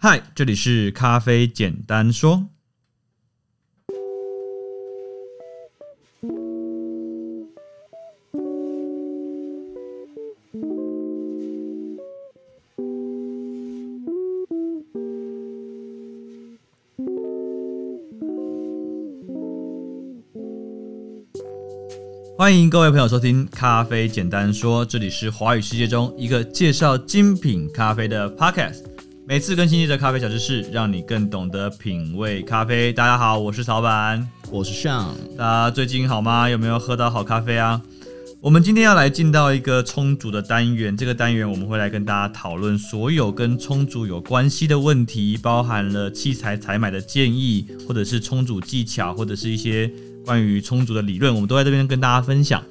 [0.00, 2.46] 嗨，这里是咖啡简单说。
[22.36, 28.87] 欢迎各位朋友收听《咖啡简单说》，这里是华语世界中一个介绍精品咖啡的 podcast。
[29.28, 32.90] 每次更新一则咖啡小知识，让你更懂得品味咖啡。
[32.90, 35.14] 大家好，我是曹板，我是向。
[35.36, 36.48] 大家最近好吗？
[36.48, 37.78] 有没有喝到好咖啡啊？
[38.40, 49.92] 我们今天要来进到一个冲煮的单元，这个单元我们会来跟大家讨论所有跟冲煮有关系的问题，包含了器材采买的建议，或者是冲煮技巧，或者是一些。
[50.24, 52.62] 关于冲煮的理论，我们都在这边跟大家分享。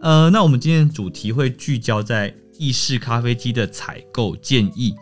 [0.00, 4.92] 呃，那我们今天主题会聚焦在意式咖啡机的采购建议。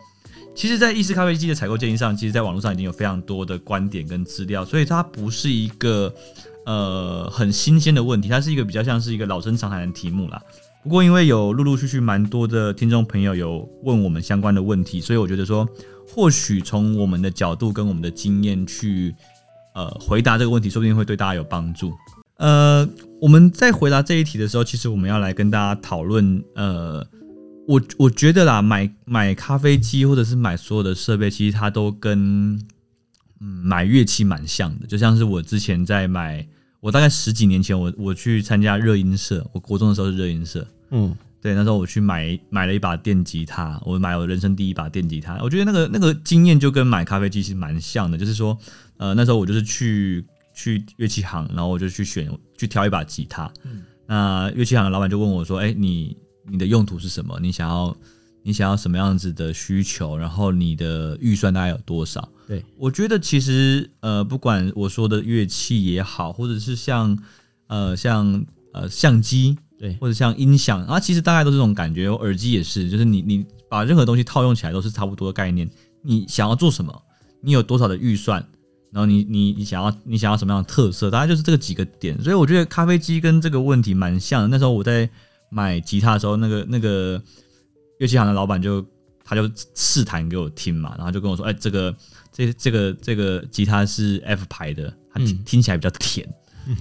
[0.59, 6.13] 其实，在意式咖啡机的采购建议上，其实在网络上已经有非常多的观点跟资料，所以它不是一个
[6.65, 10.41] 呃很新鲜的问题，它是一个比较像是一个老生常谈的题目啦。
[10.83, 15.65] 不过，因为有陆陆续续蛮多的听众朋友有问我们相关的问题，所以我觉得说，
[16.05, 19.15] 或许从我们的角度跟我们的经验去。
[19.75, 21.93] 呃，回答这个问题说不定会对大家有帮助。
[22.35, 22.85] 呃，
[23.21, 26.43] 我们在回答这一题的时候，其实我们要来跟大家讨论。
[26.55, 27.05] 呃，
[27.69, 32.59] 我我觉得啦，买买咖啡机或者是买所有的设备，其实它都跟
[33.39, 34.87] 嗯买乐器蛮像的。
[34.87, 36.47] 就像是我之前在买，
[36.79, 48.57] 我大概十几年前，我我去参加热音社，我国中的时候是热音社，嗯，对，那时候我去买买了一把电吉他，我买我人生第一把电吉他，我觉得那个那个经验就跟买咖啡机其实蛮像的，就是说。
[48.97, 53.49] 呃，那时候我就是去去乐器行，然后我就去选去挑一把吉他。
[53.63, 56.17] 嗯，那乐器行的老板就问我说：“哎、欸，你
[56.49, 57.39] 你的用途是什么？
[57.41, 57.95] 你想要
[58.43, 60.17] 你想要什么样子的需求？
[60.17, 67.17] 然后你的预算大概有多少？”对，我觉得其实呃，不管我说的乐器也好，或者是像
[67.67, 72.07] 呃像呃相机，对，或者像音响啊，其实大概都是这种感觉。
[72.07, 75.69] 耳机也是，就是你你把任何东西套用起来都是差不多的概念。
[76.01, 77.03] 你想要做什么？
[77.41, 78.43] 你有多少的预算？
[78.91, 81.11] 然后你你你想要你想要什么样的特色？
[81.11, 84.47] 大概就是这个几个点，所以我觉得咖啡机跟这个问题蛮像的。
[84.47, 85.07] 那时候我在
[85.49, 87.21] 买吉他的时候，那个那个
[87.99, 88.85] 乐器行的老板就
[89.23, 91.95] 他就试弹给我听嘛，然后就跟我说：“哎，这个
[92.31, 96.27] 这这个这个吉他是 F 牌的，它听听起来比较甜。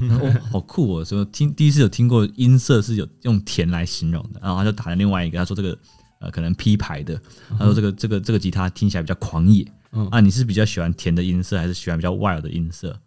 [0.00, 1.04] 嗯 ”哦，好酷哦！
[1.04, 4.40] 所以听第一次有听过音色是有用甜来形容的。
[4.42, 5.78] 然后他就打了另外一个，他说这个
[6.20, 7.20] 呃可能 P 牌的，
[7.58, 9.66] 他说这个这个这个吉他听起来比较狂野。
[9.92, 12.98] 嗯啊，你是比较喜欢甜的音色，还是喜欢比较 wild 的音色？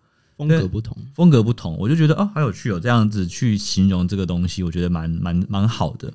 [0.47, 6.12] 风格不同，风格不同，我就觉得哦，好有趣哦，这样子去形容这个东西，我觉得蛮蛮蛮好的。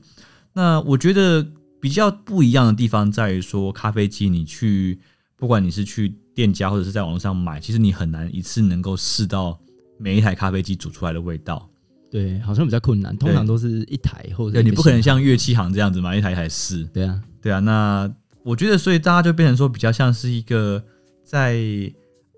[0.52, 1.46] 那我觉得
[1.80, 4.98] 比较不一样的地方在于说，咖啡机你去，
[5.36, 9.58] 不管你是去店家或者是在网络上买，其实你很难一次能够试到
[9.98, 11.68] 每一台咖啡机煮出来的味道。
[12.10, 16.84] 对，好像比较困难，通常都是一台或者对，你不可能像乐器行这样子买一台一台试。
[16.92, 18.12] 对啊，对啊，那。
[18.42, 20.80] 我觉得，所以大家就变成说，比较像是一个
[21.24, 21.58] 在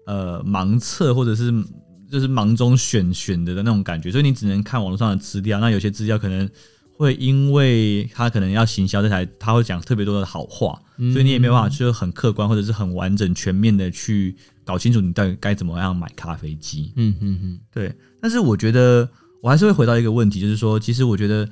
[0.07, 1.53] 呃盲测，或者是
[2.11, 4.11] 就是忙中选选的的那种感觉。
[4.11, 6.49] 所以你只能看网络上的资料，那有些资料可能
[6.97, 10.81] 会因为他可能要行销这台，他会讲特别多的好话，
[11.13, 16.93] 所以你也没有办法去很客观或者是很完整全面的去搞清楚你到底该怎么样买咖啡机。
[16.97, 17.95] 嗯嗯嗯，对。
[18.21, 19.09] 但是我觉得
[19.43, 21.49] 我还是会回到一个问题，就是说，其实我觉得。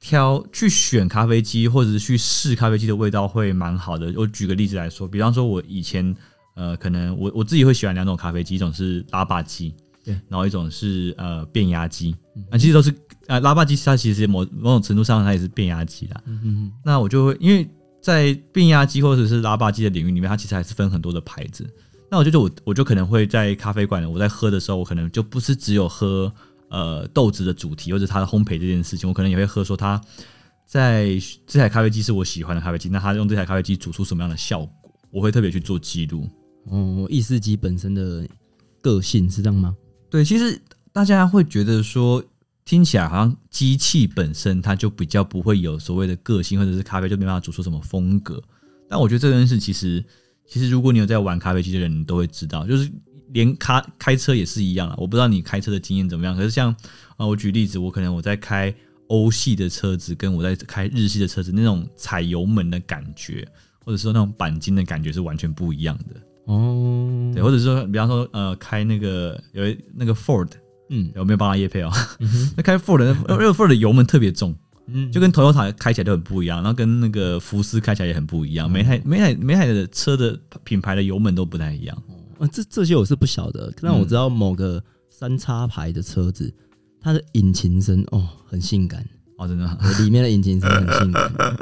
[0.00, 4.14] 挑去选咖啡机，或者是去试咖啡机的味道会蛮好的。
[4.14, 6.14] 我举个例子来说，比方说，我以前
[6.54, 9.74] 呃，可能我我自己会喜欢两种咖啡机，一种是拉霸机，
[10.08, 12.16] 对，然后一种是呃变压机。
[12.50, 12.94] 那其实都是
[13.26, 16.22] 呃拉霸机，它其实某某种程度上它也是变压机啦。
[16.24, 16.72] 嗯嗯。
[16.82, 17.68] 那我就会因为
[18.00, 21.68] 在变压机或者是拉霸机的领域里面，它其实还是分很多的牌子。
[22.10, 26.32] 那我就觉得我我就可能会在咖啡馆，我在喝的时候，我可能就不是只有喝。
[26.70, 29.98] 呃，豆子的主题或者它的烘焙这件事情，我可能也会喝说，它
[30.66, 36.28] 在这台咖啡机是我喜欢的咖啡机，那它用这台咖啡机煮出什么样的效果，我会特别去做记录。
[36.64, 38.28] 哦，意式机本身的
[38.82, 39.74] 个性是这样吗？
[40.10, 40.60] 对，其实
[40.92, 42.22] 大家会觉得说，
[42.64, 48.42] 听起来好像机器本身它就比较不会有所谓的个性，或者是咖啡就没办法煮出什么风格。
[48.88, 50.04] 但我觉得这件事其实，
[50.46, 52.90] 其实如果你有在玩咖啡机的人，你都会知道，就是。
[53.34, 56.34] 连开开车也是一样啊，我不知道你开车的经验怎么样。
[56.34, 56.74] 可是像
[57.18, 58.74] 啊，我举例子，我可能我在开
[59.08, 63.46] 欧系的车子，跟我在开日系的车子，那种踩油门的感觉，
[63.84, 66.97] 或者说那种钣金的感觉是完全不一样的哦。
[67.38, 69.62] 对，或者说，比方说呃，开那个有
[69.94, 70.48] 那个 Ford，
[70.90, 71.90] 嗯，有没有帮他叶配哦？
[72.56, 74.54] 那、嗯、开 Ford，因为 Ford 的油门特别重，
[74.86, 82.02] 嗯，就跟 Toyota 开起来都很不一样，然后跟那个福斯开起来也很不一样，每台每台每台的车的品牌的油门都不太一样。
[82.38, 86.52] 啊，这这些我是不晓得，但我知道某个三叉牌的车子，
[87.00, 89.04] 它的引擎声哦很性感
[89.38, 91.32] 哦，真的， 里面的引擎是很性感。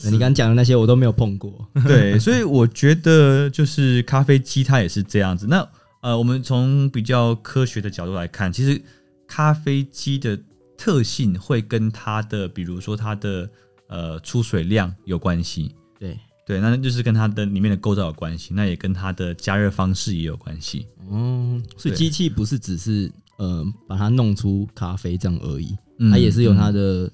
[0.00, 1.68] 对，你刚讲的那些我都没有碰过。
[1.86, 5.46] 对，所以我觉得就是咖啡机它也是这样子。
[5.46, 5.66] 那
[6.00, 8.80] 呃，我们从比较科学的角度来看，其实
[9.28, 10.38] 咖啡机的
[10.76, 13.48] 特性会跟它的，比如说它的
[13.86, 15.74] 呃出水量有关系。
[15.98, 16.18] 对。
[16.46, 20.84] 对，那就是跟它的里面的构造有关系，那也跟它的加热方式也有关系。
[21.08, 25.76] 哦，所以机器不是只是呃把它弄出咖啡这样而已，
[26.10, 27.10] 它也是有他的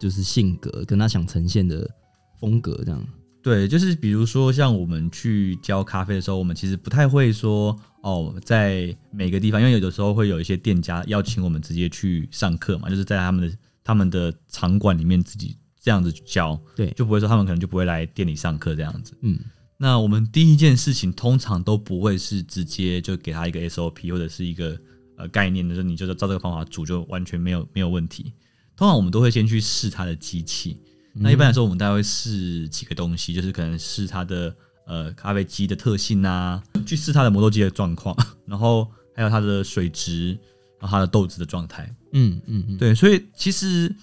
[0.00, 1.90] 就是性格跟他想呈现的
[2.38, 3.06] 风格这样。
[3.42, 15.56] 对，就是比如说像我们去教咖啡的时候，我们其实不太会说哦，在每个地方，因为有的时候会有一些店家邀请我们直接去上课嘛，就是在他们的他们的场馆里面自己。
[15.84, 19.12] 这样子教，对，就不会说他们可能就不会来店里上课这样子。
[19.20, 19.38] 嗯，
[19.76, 24.80] 那我们第一件事情通常都不会是直接就给他一个 SOP 或者是一个
[25.16, 28.32] 呃概念，就是你就是照这个方法煮就完全没有没有问题。
[28.76, 30.76] 通常我们都会先去试它的机器。
[31.12, 34.54] 那一般来说，我们大概会试几个东西，就是可能试它的
[34.86, 38.16] 呃咖啡机的特性啊，去试它的磨豆机的状况，
[38.46, 40.38] 然后还有它的水质，
[40.80, 41.94] 然后它的豆子的状态。
[42.12, 43.94] 嗯嗯嗯，对，所以其实。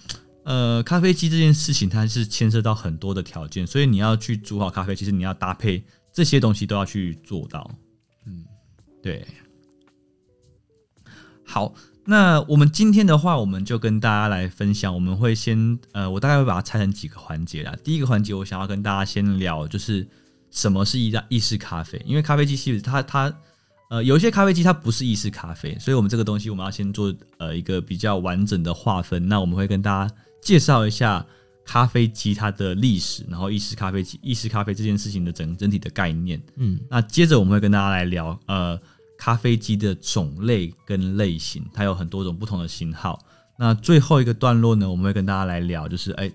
[0.44, 5.80] 呃，咖啡机这件事情，它是牵涉到很多的条件，所以你要去煮好咖啡，其实你要搭配
[6.12, 7.70] 这些东西都要去做到。
[8.26, 8.44] 嗯，
[9.00, 9.24] 对。
[11.52, 11.74] 好，
[12.06, 14.94] 那我们今天的话，我们就跟大家来分享。
[14.94, 17.76] 我们会先，呃，我大概会把它拆成几个环节啦。
[17.84, 20.08] 第一个环节，我想要跟大家先聊，就是
[20.50, 23.30] 什么是意意式咖啡，因为咖啡机其实它它。
[23.90, 29.28] 呃，有一些咖啡机它不是意式咖啡，所以我们这个东西我们要先做呃一个比较完整的划分。
[29.28, 31.22] 那我们会跟大家介绍一下
[31.66, 36.42] 咖啡机它的历史，然后意式咖啡机、意式咖啡这件事情的整整体的概念。
[36.56, 38.80] 嗯，那接着我们会跟大家来聊呃
[39.22, 43.24] 咖啡机的种类跟类型，它有很多种不同的型号。
[43.56, 46.34] 那最后一个段落呢，我们会跟大家来聊，就是哎、欸，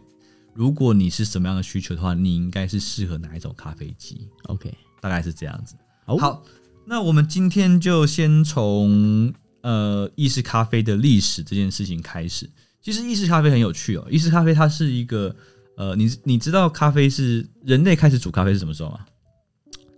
[0.53, 5.75] 如果你是什么样的需求的话，你应该是适合哪一种咖啡机？OK，大概是这样子。
[6.05, 6.15] 好。
[6.15, 6.43] 好
[6.85, 12.49] 那我们今天就先从呃意式咖啡的历史这件事情开始。
[12.81, 14.07] 其实意式咖啡很有趣哦。
[14.09, 15.35] 意式咖啡它是一个
[15.75, 18.99] 呃，你你知道咖啡是人类开始煮咖啡是什么时候吗？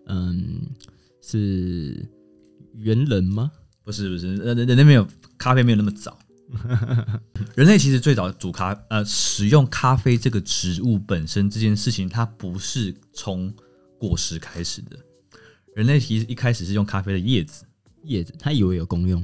[0.07, 0.61] 嗯，
[1.21, 2.03] 是
[2.75, 3.51] 猿人吗？
[3.83, 5.07] 不是不是，人人类没有
[5.37, 6.17] 咖啡没有那么早。
[7.55, 13.53] 人类其实最早煮咖呃使用咖啡这个植物本身这件事情，它不是从
[13.99, 14.97] 果实开始的。
[15.75, 17.63] 人类其实一开始是用咖啡的叶子，
[18.03, 19.21] 叶子，他以为有功用，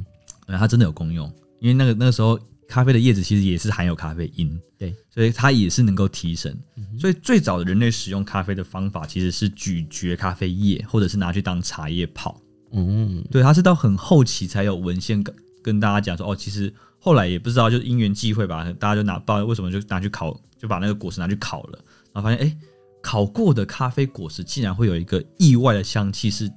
[0.47, 6.55] 嗯，它真的有功用，因为那个那个时候咖啡的叶子其实也是含有咖啡因，对，所以它也是能够提神。
[6.99, 12.39] 所以最早的人类使用咖啡的方法其实是咀嚼咖啡叶，或者是拿去当茶叶泡。
[12.75, 21.79] 嗯，对，他是到很后期才有文献跟跟大家讲说，哦，其实后来也不知道，就是因缘际会吧，大家就拿不知道为什么就拿去烤，就把那个果实拿去烤了，
[22.13, 22.45] 然后发现哎。
[22.45, 22.57] 欸
[23.05, 26.51] 烤过的咖啡果实竟然会有一个意外的香气，是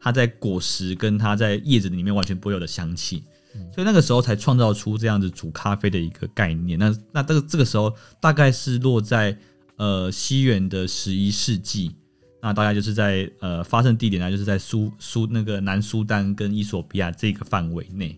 [0.00, 3.22] 它在果实跟它在叶子里面完全不会有的香气，
[3.72, 6.76] 所以那个时候才创造出这样子煮咖啡的一个概念。
[6.76, 9.38] 那那这个这个时候大概是落在
[9.76, 11.94] 呃西元的十一世纪，
[12.44, 18.16] 那大概就是在呃发生地点呢，就是在苏苏那个南苏丹跟伊索比亚这个范围内。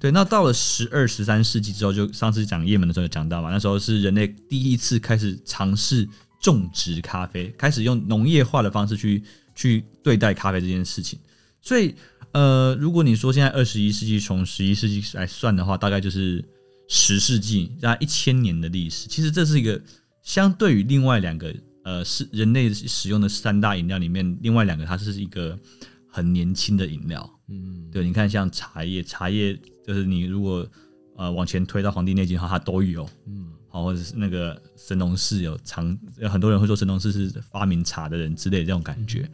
[0.00, 6.08] 对，那到了十二十三世纪之后，就上次讲也门的时候有讲到嘛，那时候是人类第一次开始尝试。
[6.40, 9.20] 种植咖啡，开始用农业化的方式去
[9.56, 11.18] 去对待咖啡这件事情。
[11.60, 11.92] 所以，
[12.30, 16.44] 呃，如果你说现在二十一世纪从十一世纪来算的话，大概就是
[16.86, 19.08] 十世纪，大概一千年的历史。
[19.08, 19.82] 其实这是一个
[20.22, 21.52] 相对于另外两个
[21.88, 25.58] 呃是人类使用的三大饮料里面，另外两个它是一个
[26.06, 27.38] 很年轻的饮料。
[27.48, 30.68] 嗯，对，你看像茶叶，茶叶就是你如果
[31.16, 33.08] 呃往前推到《黄帝内经》的话，它都有。
[33.26, 33.46] 嗯。
[33.70, 39.30] 好，或者是那个神农氏有长，有很多人会说神农氏是发明茶的人之类的这种感觉。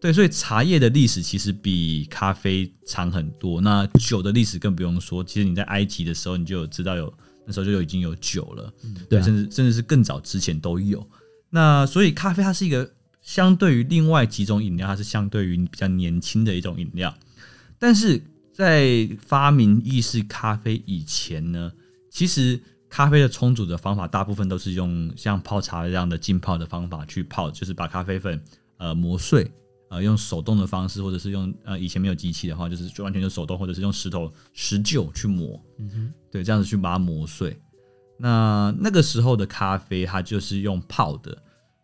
[0.00, 3.60] 对，所以茶叶的历史其实比咖啡长很多。
[3.60, 7.12] 那酒的历史更不用说，其实你在埃及的时候，你就有知道有
[7.46, 8.72] 那时候就已经有酒了，
[9.08, 11.00] 对，甚至甚至是更早之前都有。
[11.50, 17.14] 那所以咖啡它是一个相对于另外几种饮料，它是相对于比较年轻的一种饮料。
[17.78, 21.72] 但是在发明意式咖啡以前呢，
[22.10, 22.60] 其实。
[22.90, 28.42] 咖啡的冲煮的方法，大部分都是用像泡茶这样的浸泡的方法去泡，就是把咖啡粉
[28.78, 29.52] 呃磨碎，
[29.90, 37.54] 呃用手动的方式，或者是用呃以前没有机器的话，就是就完全就手动，或者是用石头石臼去磨，嗯哼，对，这样子去把它磨碎。
[38.18, 41.42] 那那个时候的咖啡，它就是用泡的。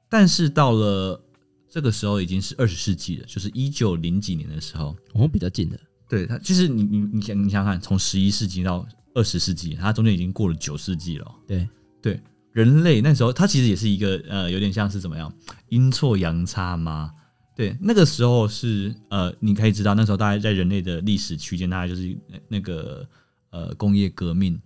[0.08, 1.20] 但是到了
[1.68, 5.78] 这个时候，已经是二十世纪了，就是一九零几年的时候，哦，比较近的。
[6.08, 11.34] 对它，其实你你你想你想想看，从十一世纪到二十世纪，它中间已经过了九世纪了。
[11.46, 11.68] 对
[12.02, 12.20] 对，
[12.52, 15.32] 人类那时候，它其实也是一个呃，有点像是怎么样
[15.70, 17.10] 阴错阳差吗？
[17.56, 22.16] 对，那个时候是呃，你可以知道，那时候大概在人类的历史区间，大概就是
[22.48, 23.08] 那个
[23.50, 24.60] 呃工业革命。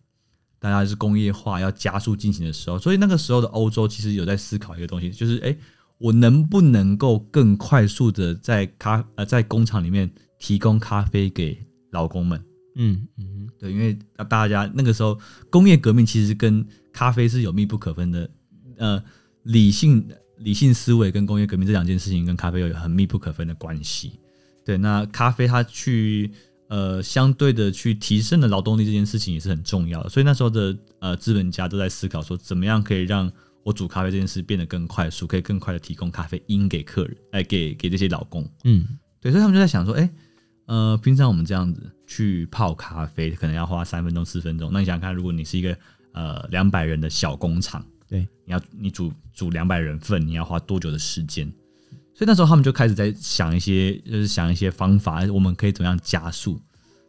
[0.60, 5.56] 大家是工业化要加速进行的时候，所以那个时候的欧洲其实有在思考一个东西，就是哎，
[5.98, 11.56] 我能不能够更快速的在咖呃在工厂里面提供咖啡给
[11.90, 12.42] 劳工们？
[12.74, 13.96] 嗯嗯，对，因为
[14.28, 18.30] 大家那个时候工业革命其实跟咖啡是有密不可分的，
[18.78, 19.02] 呃，
[19.44, 20.04] 理性
[20.38, 24.18] 理性思维跟工业革命这两件事情跟咖啡有很密不可分的关系。
[24.64, 26.32] 对，那咖啡它去。
[26.68, 33.30] 呃，相对的去提升的劳动力这件事情也是很重要的，所以那时候的呃资本家都在思考说，怎么样可以让
[33.62, 38.86] 我煮咖啡这件事变得更快速，可以更快的提供咖啡因给客人，哎、呃，给给这些劳工，嗯，
[39.20, 40.10] 对，所以他们就在想说，哎、欸，
[40.66, 45.76] 呃，平常我们这样子去泡咖啡，可能要花三分钟、四分钟，那你想想看，如果你是一个
[46.12, 51.50] 呃两百人的小工厂，对，你要你煮煮两百人份，你要花多久的时间？
[52.18, 56.60] 所以那时候他们就开始在想一些，就是想一些方法，我们可以怎么样加速？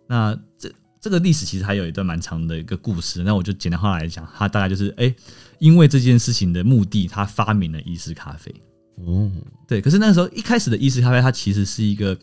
[0.05, 3.23] 那这这个历史其实还有一段蛮长的一个故事。
[3.23, 5.11] 那我就简单化来讲，它大概就是，哎，
[5.57, 8.53] 因为这件事情的目的，他发明了意式咖啡。
[8.97, 9.31] 哦，
[9.67, 9.81] 对。
[9.81, 12.15] 可是那个时候一开始的意式咖啡，它其实是一个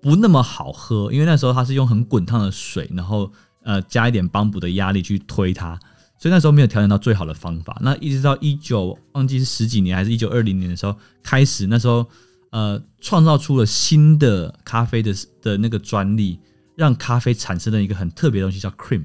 [0.00, 5.78] 不那么好喝，因为那时候它是用很滚烫的水，然后呃加一点帮补的压力去推它。
[6.20, 7.76] 所以那时候没有调整到最好的方法。
[7.80, 12.06] 那一直到一九忘记是十几年还是一九二零年的时候开始，那时候
[12.50, 16.38] 呃创造出了新的咖啡的的那个专利，
[16.76, 19.02] 让咖啡产生了一个很特别的东西，叫 crema。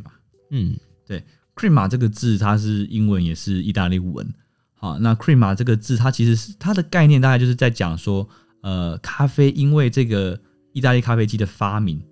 [0.51, 0.75] 嗯，
[1.07, 1.23] 对
[1.55, 4.27] ，crema 这个字它是英文也是意大利文。
[4.73, 8.27] 好，那 crema 这个字它其实是它的概念大概就是在讲说，
[8.59, 10.37] 呃，咖啡因为这个
[10.73, 12.03] 意大利咖啡机的发明。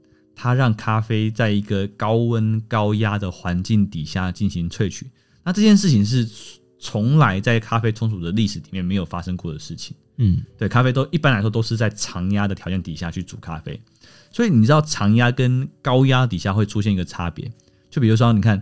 [0.43, 5.09] 它让咖啡在一个高温高压的环境底下进行萃取，
[5.41, 6.29] 那这件事情是
[6.77, 9.95] 从来在咖啡冲煮的历史里面没有发生过的事情。
[10.17, 13.79] 嗯，对，咖啡都一般来说都是在常压的条件底下去煮咖啡，
[14.33, 17.49] 所以你知道常压跟高压底下会出现一个差别，
[17.89, 18.61] 就比如说你看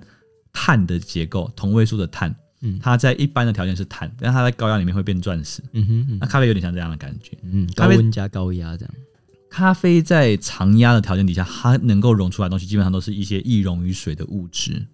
[0.53, 5.63] 碳的结构，同位素的碳，嗯，它在一般的条件是碳，但它在高压里面会变钻石。
[5.71, 8.93] 嗯哼，那咖啡有点像这样的感觉，嗯，高温加高压这样。
[9.51, 14.87] 咖啡在常压的条件底下，它能够溶出来的东西，基本上都是一些易溶于水的物质。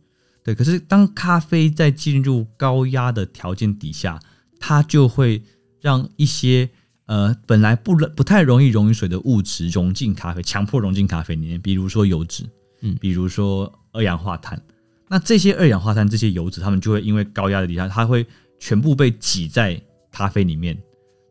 [0.44, 4.20] 对，可是当咖啡在进入高压的条件底下，
[4.60, 5.44] 它就会
[5.80, 6.68] 让一些
[7.06, 11.62] 呃本来不不太容易溶于水的物质溶进咖啡，强迫溶进咖啡里面。
[11.62, 12.44] 比如说油脂，
[12.82, 14.60] 嗯，比如说二氧化碳。
[15.08, 18.26] 那这些二氧化碳、这些油脂，它们就会因为高压的底下，它会
[18.60, 19.80] 全部被挤在
[20.12, 20.76] 咖啡里面。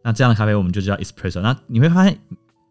[0.05, 1.41] 那这样的咖啡我们就叫 espresso。
[1.41, 2.17] 那你会发现。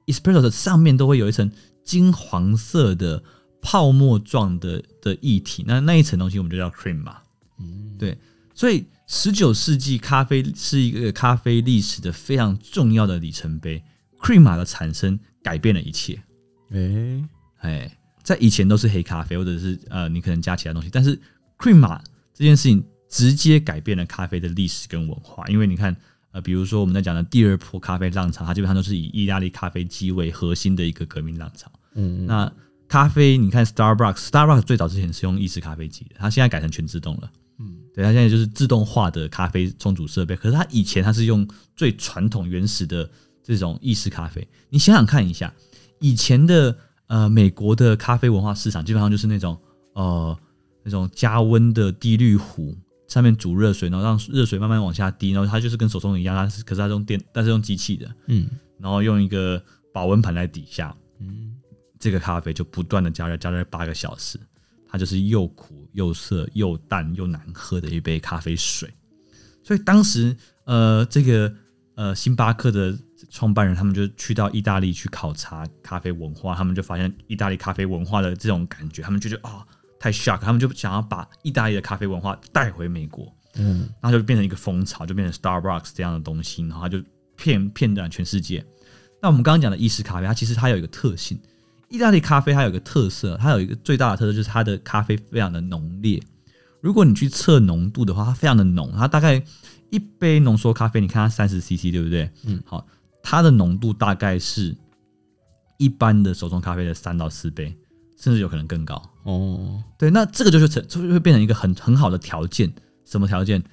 [0.08, 1.50] Espresso 的上面都会有一层
[1.84, 3.24] 金黄色的
[3.62, 7.18] 泡沫状的的液体，那那一层东西我们就叫 cream 嘛。
[7.60, 8.18] 嗯，对，
[8.54, 13.84] 所以十九世纪咖啡是一个咖啡历史的非常重要的里程碑
[14.20, 16.22] ，crema 的产生改变了一切。
[16.70, 17.30] 哎
[17.62, 21.20] 哎，在以前都是黑咖啡，或者是呃你可能加其他东西，但是
[21.58, 22.00] crema
[22.34, 25.96] 这件事情直接改变了咖啡的历史跟文化，因为你看。
[26.36, 31.72] 呃，比如说我们在讲的第二波咖啡浪潮，它基本上都是以意大利咖啡机为核心的一个革命浪潮。
[31.94, 32.52] 嗯，那
[32.90, 37.32] 咖啡，你看 Starbucks，Starbucks 最早之前是用意式咖啡机的，它现在改成全自动了。
[37.60, 40.36] 嗯，对，它现在就是自动化的咖啡冲煮设备。
[40.36, 43.10] 可是它以前它是用最传统原始的
[43.42, 44.46] 这种意式咖啡。
[44.70, 45.54] 你想想看一下，
[46.02, 46.78] 以前的
[47.08, 49.58] 呃美国的咖啡文化市场，基本上就是那种
[49.94, 50.38] 呃
[50.84, 52.76] 那种加温的滴滤壶。
[53.16, 58.46] 上面煮热水，然后让热水慢慢往下滴，然后它就是跟手冲一样，它是可是它用电，但是用机器的，嗯，
[58.78, 61.54] 然后用一个保温盘在底下，嗯，
[61.98, 64.38] 这个咖啡就不断的加热，加热八个小时，
[64.90, 68.94] 它就是又苦又涩又淡又难喝的一杯咖啡水。
[69.64, 71.56] 所以当时，呃，这个
[71.96, 79.54] 呃星巴克的创办人他们就去到意大利去考察咖啡文化，他们就发现意大利咖啡文化的这种感觉，他们就觉得啊。
[79.54, 79.68] 哦
[80.06, 87.04] 太 shock，他们就想要把意大利的咖啡文化带回美国，嗯，然后就变成一个风潮，就变成 Starbucks 这样的东西，然后它就
[87.36, 88.64] 遍遍满全世界。
[89.20, 91.40] 那我们刚刚讲的意式咖啡，它其实它有一个特性，
[91.90, 96.22] 意大利咖啡它有一个特色，它有一个最大的特色就是它的咖啡非常的浓烈。
[96.82, 99.44] 如果你去测浓度的话，它非常的浓，它大概
[99.90, 102.30] 一杯浓缩咖啡，你看它三十 CC 对不对？
[102.44, 102.86] 嗯，好，
[103.24, 104.78] 它的浓度大概是
[105.80, 107.76] 一般的手冲咖啡的三到四倍。
[108.18, 109.02] 甚至有可能更高。
[109.24, 112.74] 哦，对，那这个就是成就会变成一个很很好的条件。
[113.06, 113.64] 什么条件？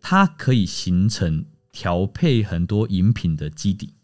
[0.00, 3.94] 它可以形成调配很多饮品的基底。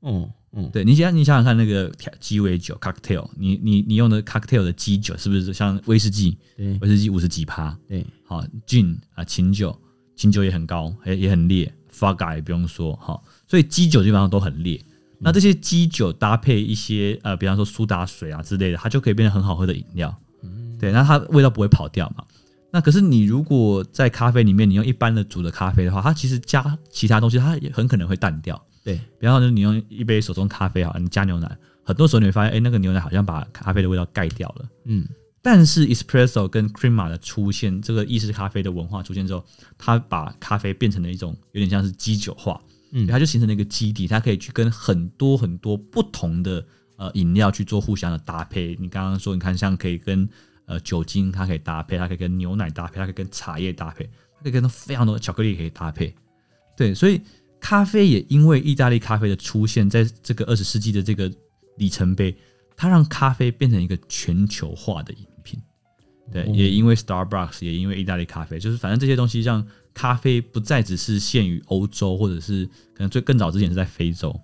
[0.00, 6.36] 哦，嗯，对，你想你想想看，那个调鸡尾酒 cocktail，你你你用的 cocktail 的基酒是不是像威士忌？
[6.56, 7.76] 对，威士忌五十几趴。
[7.88, 9.76] 对，好，gin 啊，琴酒，
[10.14, 11.72] 琴酒也很高，也也很烈。
[11.92, 13.18] Vodka 也不用说，哈，
[13.48, 14.78] 所以基酒基本上都很烈。
[15.18, 20.14] 那这些基酒搭配一些呃，比方说苏打水啊之类的，它就可以变成很好喝的饮料。
[20.78, 22.24] 对，那它味道不会跑掉嘛。
[22.70, 28.62] 那可是你如果在咖啡里面，你用一般的煮的咖啡的话，它其实加其他东西，它也很可能会淡掉。
[28.84, 34.68] 对，比方说你用一杯手冲咖啡，好，你加牛奶，很多时候你会发现，哎，那个牛奶好像把咖啡的味道盖掉了。
[34.84, 35.06] 嗯。
[35.40, 39.44] 但是 espresso 跟 crema 的出现，这个意式咖啡的文化出现之后，
[39.78, 42.60] 它把咖啡变成了一种有点像是基酒化，
[42.98, 46.64] 嗯，它就形成了一个基底，它可以去跟很多很多不同的
[46.96, 48.74] 呃饮料去做互相的搭配。
[48.80, 50.26] 你刚刚说，你看像可以跟
[50.64, 56.14] 呃酒精，它可以搭配，它可以跟牛奶搭配，它可以跟茶叶搭配，它可以跟非常多的巧克力可以搭配。
[56.74, 57.20] 对，所以
[57.60, 61.30] 咖啡也因为意大利咖啡的出现，在这个二十世纪的这个
[61.76, 62.34] 里程碑，
[62.76, 65.26] 它让咖啡变成一个全球化的饮。
[66.32, 69.64] 对，也因为 Starbucks，也因为意大利咖啡，就是反正这些东西让
[69.94, 74.34] 咖啡不再只是限于欧洲，或者是可能最更早之前是在非洲。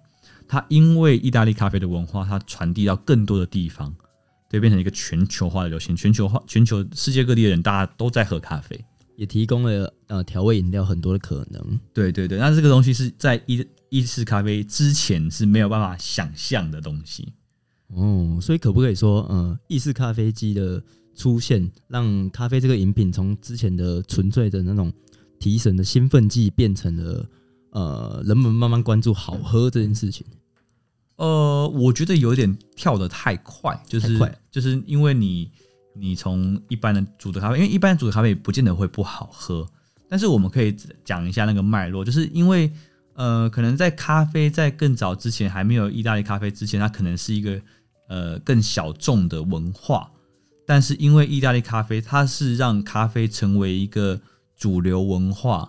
[0.46, 3.94] 它因为意大利咖啡的文化，它传递到更多的地方，
[4.50, 5.96] 对，变成一个全球化的流行。
[5.96, 8.78] 全球化，全球世界各地的人，大家都在喝咖啡，
[9.16, 11.80] 也提供了呃调味饮料很多的可能。
[11.94, 17.32] 对对对，那这个东西是在意意式咖啡之前是没有办法想象的东西。
[17.88, 20.82] 哦，所以可不可以说，呃，意式咖啡机的
[21.14, 24.92] 出现让咖啡这个饮品从之前的纯粹的那种
[25.38, 27.26] 提神的兴奋剂，变成了
[27.70, 30.26] 呃人们慢慢关注好喝这件事情。
[31.16, 34.18] 呃，我觉得有点跳得太快，就是
[34.50, 35.50] 就是因为你
[35.94, 39.66] 你从一般的煮的咖啡，因为一般煮的咖啡也不见得会不好喝，
[40.08, 42.72] 但是我们可以讲一下那个脉络，就是因为
[43.14, 47.60] 呃可能在咖啡在更早之前还没有意大利咖啡之前，它可能是一个
[48.08, 50.10] 呃更小众的文化。
[50.72, 54.18] 但是因为意大利咖啡，它是让咖啡成为一个
[54.56, 55.68] 主流文化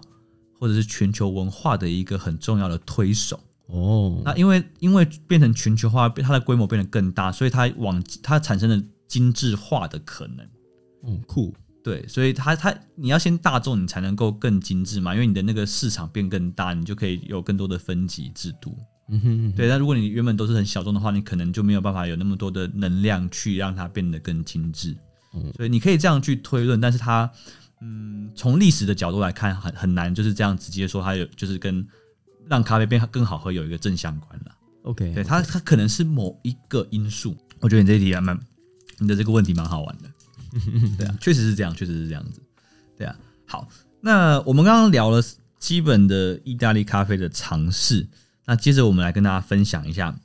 [0.58, 4.22] 或者是全球文化的一个很重要的推手哦。
[4.24, 10.48] 那因为因为变成全球化，它的规模变得更大，所以它往它产生了精致化的可能。
[11.06, 11.54] 嗯，酷。
[11.84, 18.78] 对，所以它它你要先大众，你才能够更精致嘛，因为你的那个市场变更大，你就可以有更多的分级制度。
[19.16, 24.96] 嗯哼，对，但如果你原本都是很小众的话，你可能就没有办法有那么多的能量去让它变得更精致。
[25.36, 27.30] 嗯，所以你可以这样去推论，但是它，
[27.82, 31.88] 嗯，从历史的角度来看，很很难就是这样直接说它有就是跟
[32.48, 34.52] 让咖啡变更好喝有一个正相关了。
[34.82, 37.38] OK，对，它它可能是某一个因素。
[37.60, 38.36] 我觉得你这一题还蛮，
[38.98, 40.10] 你的这个问题蛮好玩的。
[40.98, 42.42] 对啊，确实是这样，确实是这样子。
[42.98, 43.68] 对啊，好，
[44.02, 45.22] 那我们刚刚聊了
[45.60, 48.08] 基本的意大利咖啡的常识。
[48.46, 50.20] 那接着我们来跟大家分享一下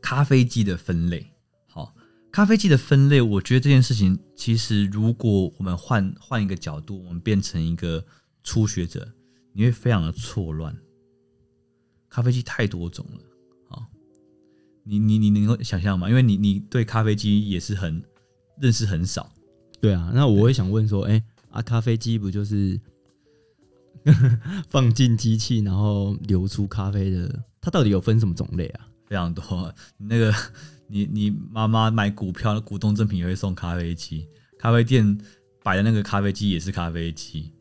[0.00, 1.26] 咖啡机的分类。
[1.68, 1.94] 好，
[2.30, 8.04] 咖啡机的分类，我觉得这件事情其实如果我们换换一个角度，我们变成一个
[8.44, 9.12] 初学者，
[9.52, 10.76] 你会非常的错乱。
[12.08, 13.20] 咖啡机太多种了，
[13.68, 13.86] 好，
[14.84, 16.08] 你你你能够想象吗？
[16.08, 18.02] 因为你你对咖啡机也是很
[18.60, 19.32] 认识很少。
[19.80, 22.80] 对啊，那我会想问说，哎、欸，啊，咖啡机不就是？
[24.68, 28.80] 放进机器，然后流出咖啡的，它到底有分什么种类啊？
[29.08, 29.74] 非常多。
[29.98, 30.34] 那个，
[30.88, 34.26] 你你妈妈买股票的股东赠品也会送咖啡机，
[34.58, 35.18] 咖啡店
[35.62, 37.52] 摆的那个咖啡机也是咖啡机。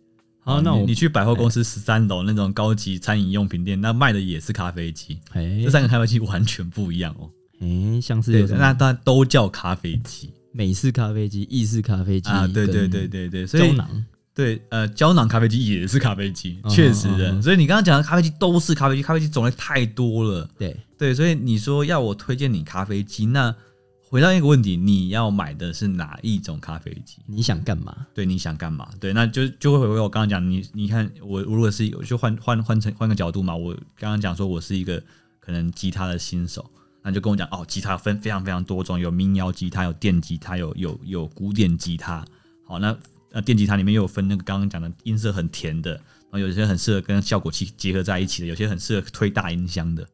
[0.43, 5.19] 好，那我你去百货公司十三楼那种高级餐饮用品店，那卖的也是咖啡机。
[5.33, 7.29] 哎这三个咖啡机完全不一样哦。
[7.59, 14.03] 哎，像是那它都叫咖啡机，美式咖啡机、意式咖啡机啊，对对对对对，胶囊。
[14.33, 17.33] 对，呃，胶囊咖啡机也是咖啡机，确实的。
[17.33, 17.41] Uh.
[17.41, 20.49] 所以你刚刚讲的咖啡机都是咖啡机，咖啡机种类太多了。
[20.57, 23.53] 对对，所以你说要我推荐你咖啡机，那
[23.99, 27.17] 回到一个问题，你要买的是哪一种咖啡机？
[27.25, 27.93] 你想干嘛？
[28.13, 28.87] 对，你想干嘛？
[29.01, 35.03] 对，那就就会回归我刚刚讲，你你看我如果是就换换换成换个角度嘛，我刚刚讲说我是一个
[35.41, 36.65] 可能吉他的新手，
[37.03, 42.25] 那就跟我讲哦，吉他分非常非常多种，有民谣吉他，有电吉他，有有有古典吉他。
[42.65, 42.97] 好，那。
[43.31, 50.05] 呃，电吉他里面又有分那个刚刚讲的音色很甜的，然后有些很适合跟效果器结合在一起的，有些很适合推大音箱的。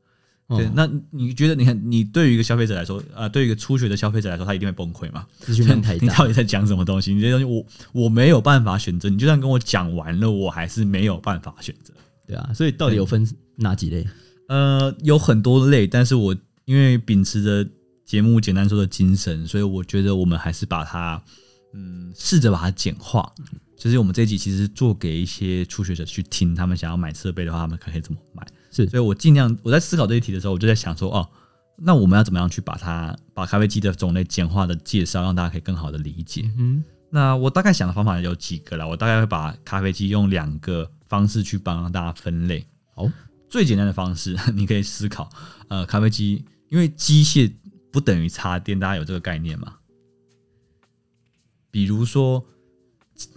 [0.50, 5.28] 对，哦、那你觉得，你看，你对于一个消费者来说，啊、呃，对于一个初学的消费者来说，他一定会崩溃嘛？
[5.40, 7.14] 资讯量太大，你到底在讲什么东西？
[7.14, 7.66] 你这些东西我
[8.04, 11.94] 我没有办法选择，你就算跟我讲完了，我还是没有办法选择。
[12.26, 13.28] 对啊，所以到底有分
[13.58, 14.08] 哪几类？
[14.48, 17.70] 呃，有很多类，但是我因为秉持着
[18.06, 21.22] 节目简单说的精神，所以我觉得我们还是把它，
[21.74, 23.32] 嗯，试着把它简化。
[23.78, 28.46] 就是我们这一集其实做给一些初学者去听，他们想要买设备的话，他们可以怎么买？
[28.72, 31.30] 是，所以我尽量我在思考这一题的时候，我就在想说，哦，
[31.78, 36.50] 那我们要怎么样去把它把咖啡机的种类简化的介绍，让大家可以更好的理解。
[36.58, 42.66] 嗯，那我大概想的方法有几个啦，我大概会把咖啡机用两个方式去帮大家分类。
[42.96, 43.08] 好，
[43.48, 45.30] 最简单的方式， 你可以思考，
[45.68, 47.52] 呃，咖啡机因为机械
[47.92, 49.76] 不等于插电，大家有这个概念吗？
[51.78, 52.44] 比如说。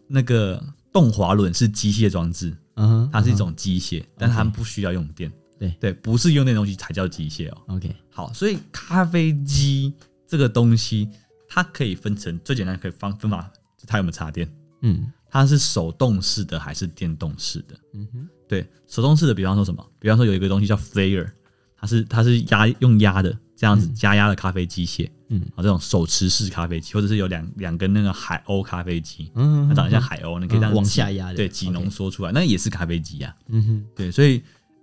[0.06, 5.32] 那个动滑轮是机械装置，嗯，它是一种机械，但它们不需要用电。
[5.58, 7.56] 对对，不是用电东西才叫机械哦。
[7.68, 9.94] OK，好，所以咖啡机
[10.26, 11.08] 这个东西，
[11.48, 13.50] 它可以分成最简单可以方分法，
[13.86, 14.46] 它有没有插电？
[14.82, 17.74] 嗯，它是手动式的还是电动式的？
[17.94, 19.82] 嗯哼，对，手动式的，比方说什么？
[19.98, 21.30] 比方说有一个东西叫 Flair，
[21.74, 23.34] 它是它是压用压的。
[23.56, 25.12] 这样子加压的咖啡机械，嗯，
[25.54, 34.42] 啊，这种手持式咖啡机，或者是有两两根那个海鸥咖啡机，嗯，它长得像海鸥，你可以这样往下压，对，挤浓缩出来，那也是咖啡机呀，嗯哼，对，所以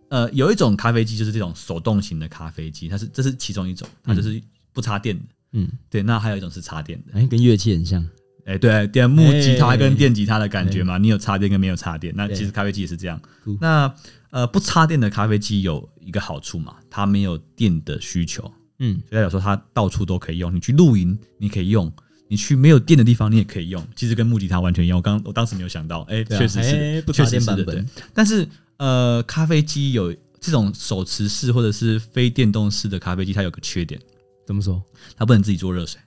[0.09, 8.07] 呃，有一种咖啡机就是这种手动型的咖啡机，它是这是其中一种，它就是不插电的，嗯，对，那还有一种是插电的，哎，跟乐器很像，
[8.45, 13.21] 哎，对，电木吉他跟电吉他的感觉嘛，你有插电跟没有插电，那其实咖啡机也是这样，
[13.59, 13.93] 那
[14.29, 18.49] 呃，不插电的咖啡机有一个好处嘛，它没有电的需求。
[18.79, 20.53] 嗯，所以代表说它到处都可以用。
[20.53, 21.89] 你去露营，你可以用；
[22.27, 23.85] 你去没有电的地方，你也可以用。
[23.95, 24.97] 其实跟木吉他完全一样。
[24.97, 27.85] 我刚我当时没有想到，哎、欸，确、啊、实是，欸、不插电版本。
[28.13, 33.99] 但是呃，咖啡机有这种手持式或者是非电动式的咖啡机，它有个缺点。
[34.45, 34.81] 怎么说？
[35.15, 35.99] 它不能自己做热水。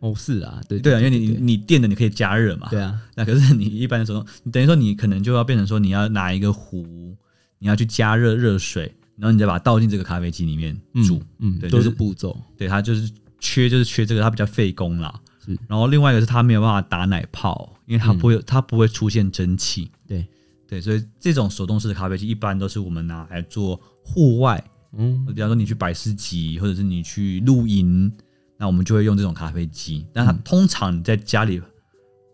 [0.00, 2.68] 哦，是啊，对对啊，因为你你电的你可以加热嘛。
[2.70, 2.98] 对啊。
[3.14, 7.14] 那可是你一般的时候，你等于说你可能就要变成说，你要拿一个壶，
[7.58, 8.94] 你要去加热热水。
[9.16, 12.36] 然后你再把它倒进这个咖啡机里面煮，嗯，对，都是步骤。
[12.56, 15.20] 对，它就是缺，就是缺这个，它比较费工啦。
[15.44, 15.56] 是。
[15.68, 19.88] 然后另外一个是它没有办法打奶泡，因为它不会，它不会出现蒸汽。
[20.08, 20.26] 对，
[20.66, 24.62] 对，所以这种手动式的咖啡机一般都是我们拿来做户外，
[24.96, 28.12] 嗯，比方说你去摆市集，或者是你去露营，
[28.58, 30.04] 那我们就会用这种咖啡机。
[30.12, 31.62] 但它通常你在家里，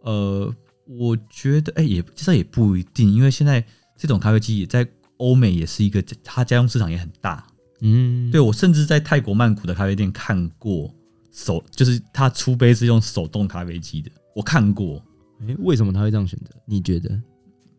[0.01, 0.51] 呃，
[0.87, 3.63] 我觉得，哎，也其实也不一定，因为现在
[3.99, 4.89] 这种咖啡机也在。
[5.21, 7.47] 欧美也是一个，它家用市场也很大。
[7.83, 10.93] 嗯，对，我甚至在泰国曼谷的咖啡店看过
[11.31, 15.03] 手，就是他出杯是用手动咖啡机的，我看过。
[15.41, 16.55] 哎、欸，为什么他会这样选择？
[16.67, 17.19] 你觉得？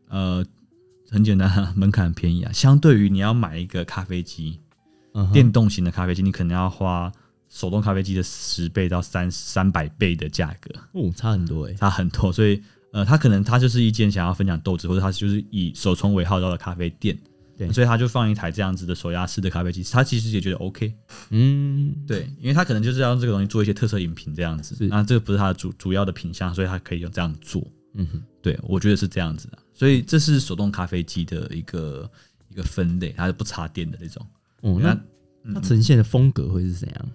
[0.09, 0.45] 呃，
[1.09, 2.51] 很简单，门槛很便宜啊。
[2.51, 4.59] 相对于你要买一个咖啡机，
[5.31, 7.11] 电动型的咖啡机，你可能要花
[7.49, 10.71] 手动咖啡机的十倍到三三百倍的价格。
[10.93, 12.33] 哦，差很多哎、欸，差很多。
[12.33, 12.59] 所以，
[12.91, 17.15] 呃，他可能他就是一间想要分享豆子，或者他就是以手冲为号召的咖啡店。
[17.67, 20.91] 对，所以他就放一台这样子的手压式的咖啡机，他其实也觉得 OK，
[21.29, 27.61] 嗯，对，因为他可能就是要用这个东西做一些特色饮品这样子，那这个不是他的主主要的品相，所以他可以用这样做，
[27.93, 32.09] 嗯哼，对，我觉得是这样子的，所以这是手动咖啡机的一个
[32.49, 34.25] 一个分类，它是不插电的那种，
[34.61, 37.09] 哦，那它呈现的风格会是怎样？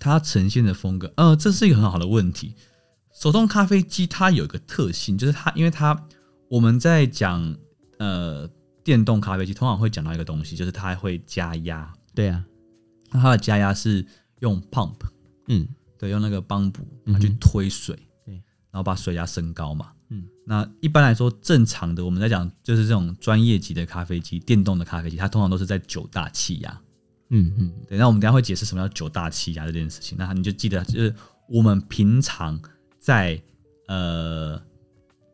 [0.00, 2.56] 它呈现的风格，呃，这是一个很好的问题。
[3.12, 5.96] 手动咖啡机它有一个特性，就是它因为它
[6.48, 7.56] 我们在讲
[7.98, 8.50] 呃。
[8.84, 11.90] 电动咖啡机通常会讲到一个东西，就是它会加压。
[12.14, 12.44] 对啊，
[13.10, 14.06] 那它的加压是
[14.40, 14.94] 用 pump，
[15.48, 15.66] 嗯，
[15.98, 18.34] 对，用那个泵浦它去推水，对，
[18.70, 19.90] 然后把水压升高嘛。
[20.10, 26.80] 嗯，那一般来说正常的我们在讲就是这种专业级的咖啡机，电动的咖啡机，它通常都是在九大气压。
[27.30, 30.16] 嗯嗯，对，那我们等下会解释什么叫九大气压这件事情。
[30.18, 31.12] 那你就记得，就是
[31.48, 32.60] 我们平常
[32.98, 33.42] 在
[33.88, 34.60] 呃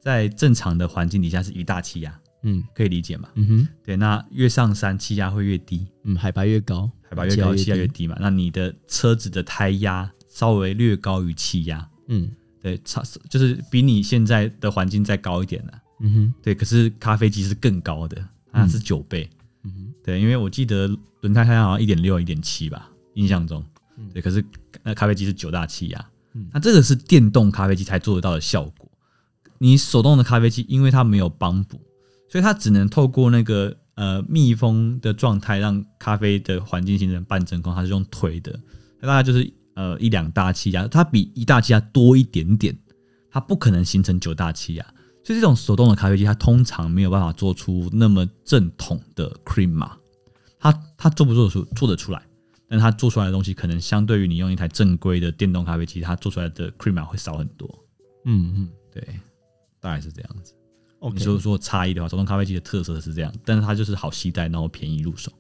[0.01, 2.21] 在正常的环境底下是一大气压。
[2.43, 3.29] 嗯，可以理解嘛？
[3.35, 8.17] 嗯哼，对，那越上山气压会越低，嗯，海拔越高，海拔越高气压越低嘛。
[8.21, 16.55] 那你的车子的胎压稍微略高于气压，嗯，对，差就是比你现在的环境再高一点了，嗯哼，对。
[16.55, 19.29] 可是咖啡机是更高的，那是九倍，
[19.65, 20.89] 嗯哼，对，因为我记得
[21.21, 23.63] 轮胎胎压好像一点六、一点七吧，印象中，
[24.15, 24.23] 对。
[24.23, 24.43] 可是
[24.83, 26.11] 那咖啡机是九大气压，
[26.53, 28.91] 那这个是电动咖啡机才做得到的效果。
[29.59, 31.79] 你手动的咖啡机，因为它没有帮补。
[32.31, 37.75] 所以它只能透过那个呃密封的状态，让咖啡的环境形成半真空。
[37.75, 38.59] 它是用推的，
[39.01, 42.75] 它大概就是呃一两大气压，它比一大气压多一点点，
[43.31, 44.95] 它不可能形成九大气压。
[45.25, 49.97] 所以这种手动的咖啡机，它通常没有办法做出那么正统的 cream 嘛。
[50.59, 52.23] 它它做不做得出做得出来，
[52.69, 57.69] 但它做出来的东西，可能相对于你用一台正规的电动咖啡机，它做出来的 crema 会少很多。
[58.25, 59.03] 嗯嗯，对，
[59.81, 60.55] 大概是这样子。
[61.15, 65.33] 你说说差异的话，手动咖啡机的特色是这样，但是它就是好携带，然后便宜入手。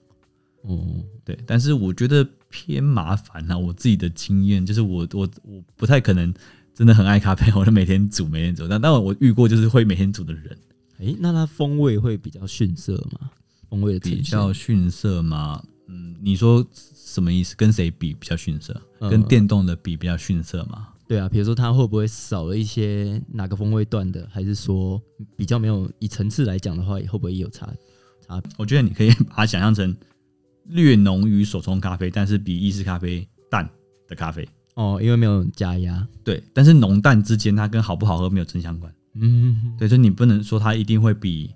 [0.63, 3.57] 哦，对，但是我觉得偏麻烦啊。
[3.57, 6.33] 我自己的经验就是我，我我我不太可能
[6.75, 8.69] 真的很爱咖啡，我就每天煮，每天煮。
[8.69, 10.57] 但但我遇过就是会每天煮的人。
[10.99, 13.31] 诶、欸，那它风味会比较逊色吗？
[13.71, 15.63] 风味的比较逊色吗？
[15.87, 17.55] 嗯，你说什么意思？
[17.57, 18.79] 跟谁比比较逊色？
[18.99, 20.89] 嗯、跟电动的比比较逊色吗？
[21.11, 24.29] 对啊，比如说它会不会少了一些哪个风味段的？
[24.31, 25.03] 还是说
[25.37, 27.69] 比较没有以层次来讲的话，会不会也有差
[28.25, 28.41] 差？
[28.57, 29.93] 我觉得你可以把它想象成
[30.67, 33.69] 略浓于手冲咖啡，但是比意式咖啡淡
[34.07, 34.49] 的咖啡。
[34.75, 36.07] 哦，因为没有加压。
[36.23, 38.95] 对，但是浓淡之间，它跟好不好喝没有正相关。
[39.15, 41.53] 嗯，对，所以你不能说它一定会比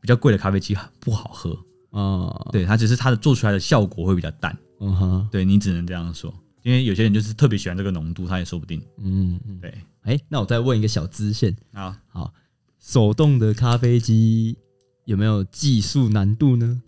[0.00, 1.58] 比较贵的咖啡机不好喝。
[1.90, 4.56] 哦，对，它只是它的做出来的效果会比较淡。
[4.78, 8.82] 嗯哼，对，你只能这样说，因为有些人就是特别喜欢这个浓度，他也说不定。
[8.98, 9.70] 嗯，对。
[10.02, 12.32] 哎、欸，那我再问一个小支线啊，好，
[12.80, 14.56] 手动的咖啡机
[15.04, 16.82] 有没有技术难度呢？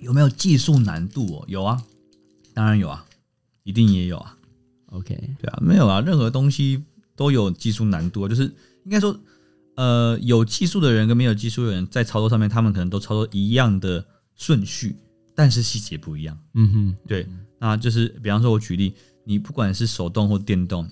[0.00, 1.44] 有没有技术难度哦？
[1.48, 1.82] 有啊，
[2.54, 3.04] 当然有啊，
[3.64, 4.36] 一定也有啊。
[4.90, 6.84] OK，对啊，没有啊，任何东西
[7.16, 8.44] 都有技术难度，就是
[8.84, 9.18] 应该说，
[9.74, 14.96] 呃，有技术的人跟没有技术的人在操作上面，他们可能都操作一样的顺序，
[15.34, 16.38] 但是细节不一样。
[16.54, 17.26] 嗯哼，对，
[17.58, 20.88] 那就是比方说，我举例，你不管是手动或电动，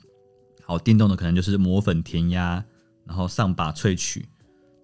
[0.63, 2.65] 好，电动的可能就是磨粉、填压，
[3.05, 4.27] 然后上把萃取，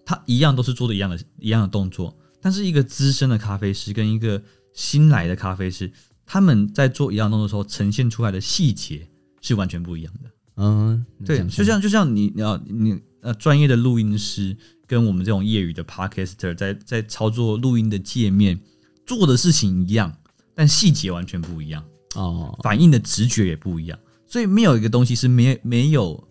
[0.05, 2.17] 它一样都是做的一样的一样的动作。
[2.41, 5.91] 但是一个资深的咖啡师跟一个新来的咖啡师，
[6.25, 9.09] 他们在做一样动作的时候，呈现出来的细节
[9.41, 10.31] 是完全不一样的。
[10.57, 14.55] 嗯，对，就像就像你要你呃专业的录音师
[14.87, 18.61] 跟我们这种业余的 podcaster 在在操作录音的界面
[19.07, 20.15] 做的事情一样，
[20.61, 21.83] 但细节完全不一样
[22.17, 23.99] 哦，反应的直觉也不一样。
[24.27, 26.23] 所以没有一个东西是没没有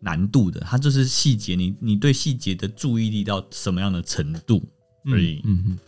[0.00, 4.62] 难度的，它就是细节，你你对细节的注意力到什么样的程度。
[5.10, 5.78] 而已，嗯嗯，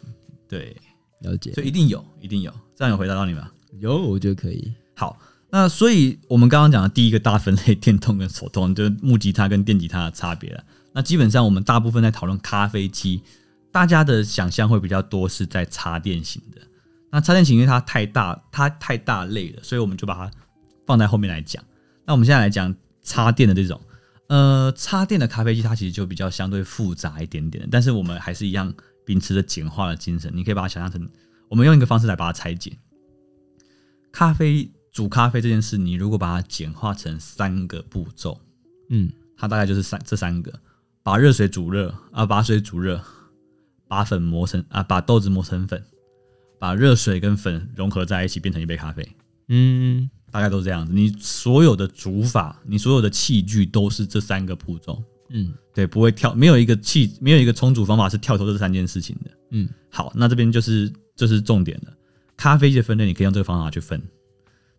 [0.48, 0.74] 对，
[1.20, 3.50] 了解，所以一定有，一定有，这样有回答到你吗？
[3.78, 4.72] 有，我觉得可以。
[4.96, 10.64] 好，那所以我们刚刚讲的第一个大分类， 电动跟手动，就是木吉他跟电吉他的差别了。
[10.94, 13.22] 那基本上我们大部分在讨论咖啡机，
[13.70, 16.62] 大家的想象会比较多是在插电型的。
[17.10, 20.30] 那插电型因为它太大，它太大类了，所以我们就把它
[20.86, 21.62] 放在后面来讲。
[22.04, 23.80] 那我们现在来讲插电的这种，
[24.28, 28.72] 呃，插电的咖啡机它其实就比较相对复杂一点点，但是我们还是一样。
[29.02, 31.10] 秉持着简化的精神，你可以把它想象成，
[31.48, 32.78] 我们用一个方式来把它拆解。
[34.12, 38.40] 咖啡煮咖啡这件事，你如果把它简化成三个步骤，
[38.90, 40.52] 嗯，它大概就是三这三个：
[41.02, 43.02] 把热水煮热啊，把水煮热，
[43.88, 45.82] 把粉磨成啊，把豆子磨成粉，
[46.60, 49.08] 把热水跟粉融合在一起变成一杯咖啡。
[49.48, 50.92] 嗯，大概都是这样子。
[50.92, 55.02] 你所有的煮法，你所有的器具都是这三个步骤。
[55.30, 59.30] 嗯，对，不会跳，没有一个器，没有一个冲煮方法是跳脱这三件事情的。
[59.52, 61.92] 嗯，好，那这边就是这是重点了。
[62.36, 64.00] 咖啡机的分类，你可以用这个方法去分。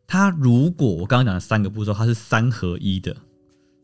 [0.05, 3.15] 它如果我刚刚讲的三个步骤，它是三合一的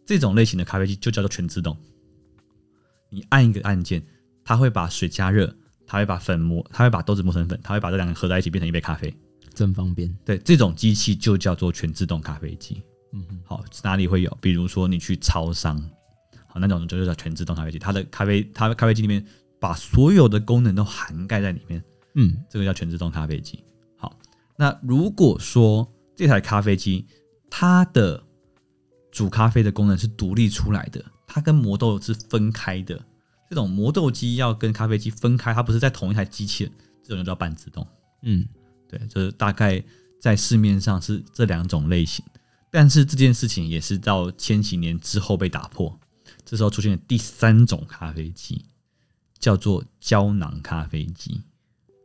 [0.05, 1.75] 这种类型的咖啡机，就叫做全自动。
[3.09, 4.05] 你按一个按键，
[4.43, 5.55] 它会把水加热，
[5.87, 9.11] 它会把粉磨，它会把豆子磨成粉，它会把这两个合在一起变成一杯咖啡，
[9.53, 10.13] 真方便。
[10.23, 12.83] 对，这种机器就叫做全自动咖啡机。
[13.13, 14.37] 嗯哼，好，哪里会有？
[14.41, 15.81] 比如说你去超商。
[16.49, 19.25] 好那种就是叫全自动咖啡机，它的咖啡，它的咖啡机里面
[19.59, 21.83] 把所有的功能都涵盖在里面。
[22.15, 23.63] 嗯，这个叫全自动咖啡机。
[23.95, 24.17] 好，
[24.57, 27.05] 那如果说这台咖啡机
[27.49, 28.23] 它的
[29.11, 32.99] 煮咖啡的功能是独立出来的，它跟磨豆是分开的，
[33.49, 37.85] 这种磨豆机要跟咖啡机分开，它不是在同一台机器人，这种就叫半自动。
[38.23, 38.45] 嗯，
[38.89, 39.83] 对，就是大概
[40.19, 42.25] 在市面上是这两种类型，
[42.71, 45.97] 但是这件事情也是到千禧年之后被打破。
[46.43, 48.65] 这时候出现了第三种咖啡机，
[49.37, 51.41] 叫做胶囊咖啡机。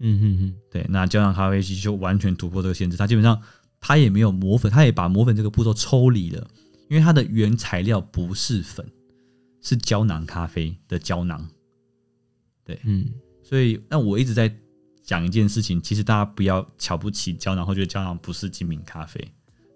[0.01, 3.41] 嗯哼哼，对，那胶囊咖啡机就完全突破这个限制，它基本上
[3.81, 6.49] 它也没有磨粉，它也把磨粉这个步骤抽离了，
[6.89, 8.85] 因为它的原材料不是粉，
[9.63, 11.49] 是胶囊咖啡的胶囊。
[12.63, 13.07] 对，嗯，
[13.43, 14.55] 所以那我一直在
[15.03, 19.27] 讲一件事情，其实大家不要瞧不起胶囊，或觉得胶囊不是精品咖啡。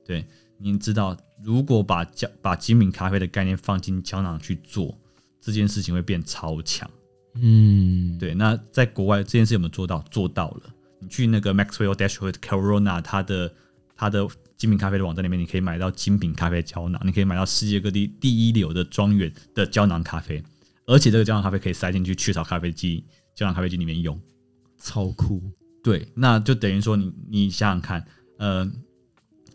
[0.05, 0.27] 对。
[0.59, 4.99] 您知道，如果把胶把精品咖啡的概念放进胶囊去做
[5.39, 6.91] 这件事情，会变超强。
[7.35, 8.33] 嗯，对。
[8.33, 10.01] 那在国外这件事有没有做到？
[10.11, 10.75] 做到了。
[10.99, 13.55] 你去那个 Maxwell Dashwood Corona 它的
[13.95, 20.43] 它的精品咖啡的网站里面，你可以买到精品咖啡胶囊，你可以买到世界各地第一流的庄园的胶囊咖啡，
[20.87, 24.21] 而且这个胶囊咖啡可以塞进去雀巢咖啡机胶囊咖啡机里面用，
[24.79, 25.43] 超酷。
[25.83, 28.05] 对，那就等于说你你想想看，
[28.39, 28.71] 呃。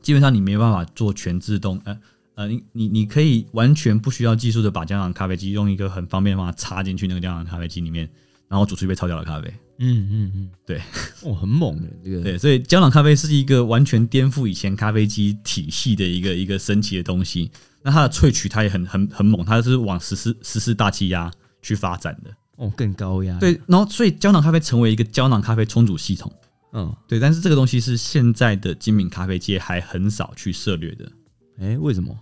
[0.01, 1.95] 基本上你没有办法做全自动，呃
[2.33, 8.09] 呃，你你你可以完全不需要技术的把胶囊咖啡机用一个很方便的方法插进去那个胶囊咖啡机里面，
[8.51, 9.47] 然后煮出一杯超屌的咖啡。
[9.79, 10.81] 嗯嗯嗯，对，
[11.23, 12.21] 哦，很猛的这个。
[12.21, 17.49] 对，所以胶囊咖啡是一个完全颠覆以前咖啡机体系的一个一个神奇的东西。
[17.81, 22.29] 那它的萃取它也很很很猛，它是往十四十四大气压去发展的。
[22.57, 23.39] 哦，更高压。
[23.39, 26.31] 对，然后所以胶囊咖啡成为一个胶囊咖啡冲煮系统。
[26.73, 31.11] 嗯，对，但是这个东西是现在的精品咖啡界还很少去涉略的。
[31.59, 32.15] 哎、欸，为什么？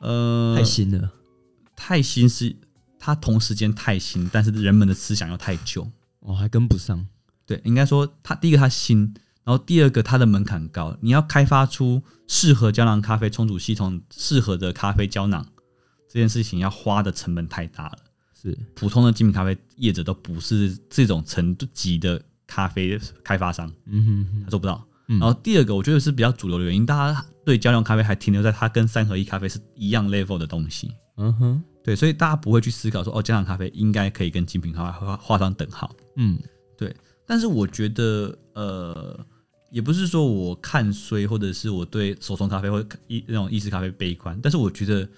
[0.00, 1.10] 呃，太新了。
[1.74, 2.54] 太新是
[3.04, 5.86] 它同时间太新，但是人们的思想又太旧。
[6.20, 7.06] 哦，还跟不上。
[7.44, 9.12] 对，应该说它第一个它新，
[9.44, 15.46] 然后第二个它的门槛高，你要开发出适合胶囊咖啡冲煮系统适合的咖啡胶囊，
[16.08, 17.98] 这件事情要花的成本太大了。
[18.32, 24.82] 是普通的精品咖啡业者都不是这种层级的咖啡开发商，嗯哼哼，他做不到。
[25.08, 30.90] 嗯、然后第二个，我觉得是比较主流的原因，大家对胶囊咖啡还停留在它跟三合一咖啡是一样 level 的东西。
[31.18, 35.94] 嗯哼，对，所以大家不会去思考说，哦，胶囊咖啡应该可以跟精品咖啡画上等号。
[36.16, 36.38] 嗯。
[36.76, 36.92] 对，
[37.24, 39.24] 但是我觉得，呃，
[39.70, 44.36] 也不是说我看衰，或者是我对手冲咖啡或意那种意式咖啡悲观。
[44.42, 45.08] 但是我觉得，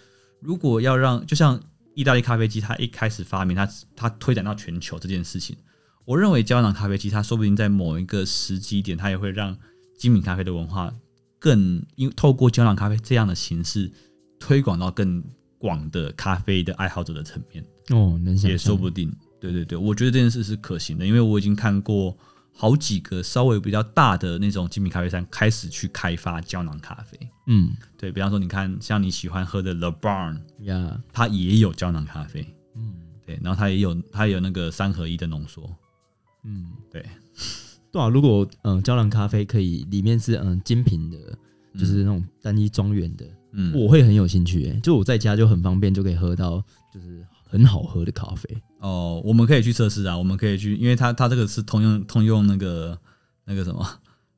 [0.40, 1.58] 如果要让，就像
[1.94, 5.56] 意大利咖啡机，它一开始发明，它它推展到全球这件事情，
[6.04, 9.56] 我认为胶囊咖啡机，它说不定在某一个时机点，它也会让
[9.96, 10.92] 精品咖啡的文化
[11.38, 13.90] 更，因透过胶囊咖啡这样的形式
[14.38, 15.24] 推广到更
[15.66, 17.64] 广的咖啡的爱好者的层面。
[17.90, 19.12] 哦，能想也说不定。
[19.40, 22.16] 对对对，我觉得这件事是可行的，因为我已经看过
[22.52, 27.18] 好几个稍微比较大的那种精品咖啡商开始去开发胶囊咖啡。
[27.48, 32.46] 嗯，对，比方说，你看像你喜欢喝的 The Barn 呀，它也有胶囊咖啡。
[32.76, 32.94] 嗯，
[33.26, 35.68] 对，然后它也有它也有那个三合一的浓缩。
[36.44, 37.04] 嗯，对，
[37.92, 41.18] 对啊，如果嗯胶囊咖啡可以里面是嗯精品的，
[41.78, 43.26] 就是那种单一庄园的，
[43.56, 46.62] 嗯，我会很有兴趣诶，就我在家就很方便就可以喝到，
[46.94, 47.26] 就是。
[47.48, 52.98] 很好喝的咖啡哦，我们可以去测试啊，我们可以去，因为它它这个是通用通用那个
[53.44, 53.88] 那个什么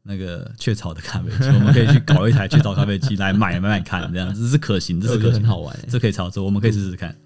[0.02, 7.16] 那个雀巢的咖啡机， 我们可以去搞一台雀巢咖啡机来买买买看，这样这是可行，这是可行，很好玩，这可以操作，我们可以试试看。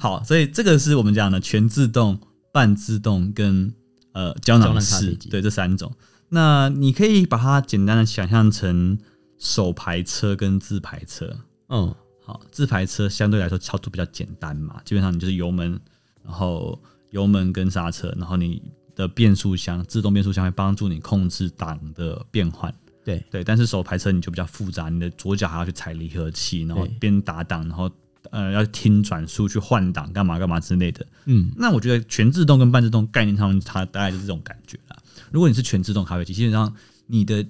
[0.00, 2.18] 好，所以这个是我们讲的全自动、
[2.50, 3.70] 半自动跟
[4.12, 5.92] 呃胶囊式，对这三种。
[6.30, 8.98] 那你可以把它简单的想象成
[9.40, 11.36] 手排车跟自排车，
[11.70, 11.92] 嗯。
[12.22, 15.80] 好自排车相对来说操作比较简单嘛，基本上你就是油门，
[16.22, 18.62] 然后油门跟刹车，然后你
[18.94, 22.72] 的变速箱自动变速箱会帮助你控制档的变换。
[23.02, 27.90] 对对，但是手排车你就比较复杂，你的左脚还要去踩离合器，然后边打档，然后
[28.30, 31.04] 呃要听转速去换挡，干嘛干嘛之类的。
[31.24, 34.96] 嗯，那我觉得全自动跟半自动概念上它大概就是这种感觉啦。
[35.32, 36.72] 如果你是全自动咖啡机，基本上
[37.06, 37.44] 你的。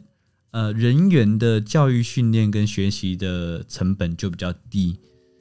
[0.53, 4.99] 呃，人员的教育训练跟学习的成本就比较低，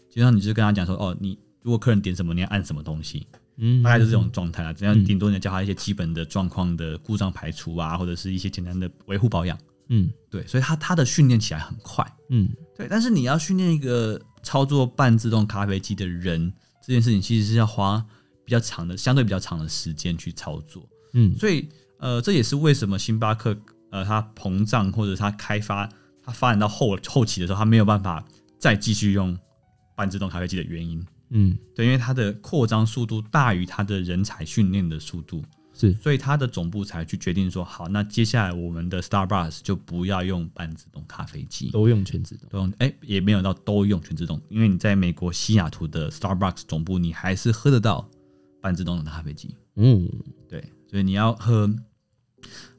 [0.10, 3.26] 就像你就跟他讲说，哦，你如果客人点什么，你要按什么东西，
[3.58, 4.72] 嗯，大概就是这种状态啊。
[4.72, 12.88] 这样顶多你要教他一些基本的状况的故障排除啊，或者是一些简单的维护保养，嗯，对，所以他他的训练起来很快，嗯，对。
[12.88, 16.54] 但是你要训练一个操作半自动咖啡机的人，
[16.86, 18.06] 这件事情其实是要花
[18.46, 21.68] 比较长的，相对比较长的时间去操作，嗯，所以
[21.98, 23.58] 呃，这也是为什么星巴克。
[23.92, 25.90] 呃，它膨胀或者它开发，
[26.24, 28.24] 它发展到后后期的时候，它没有办法
[28.58, 29.38] 再继续用
[29.96, 48.08] 半自动咖啡机的原因，嗯，对，因为它的扩张速度大于它的人才训练的速度，是，所以它的总部才去决定说，好，那接下来我们的 Starbucks 就不要用半自动咖啡机，都用全自动，都用，哎、欸，也没有到都用全自动，因为你在美国西雅图的 Starbucks 总部，你还是喝得到
[48.62, 50.08] 半自动的咖啡机，嗯，
[50.48, 51.70] 对，所以你要喝。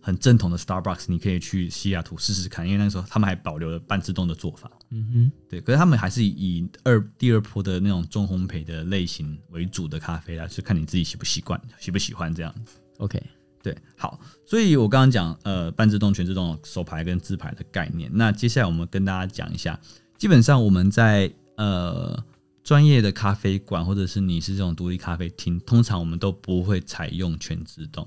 [0.00, 4.70] 很正统的 Starbucks，你可以去西雅图试试看，因为那个时候他们还保留了半自动的做法。
[4.90, 12.78] 嗯哼，对，可是他们还是以二第二波的那种中烘焙的类型为主的咖啡啦，就看你自己习不习惯，喜不喜欢这样子。
[12.98, 13.22] OK，
[13.62, 19.78] 对，好，所以我刚刚讲呃半自动、全自动手牌跟自牌的概念，那接下来我们跟大家讲一下，
[20.18, 22.22] 基本上我们在呃
[22.64, 28.06] 专业的咖啡馆或者是你是这种独立咖啡厅，通常我们都不会采用全自动，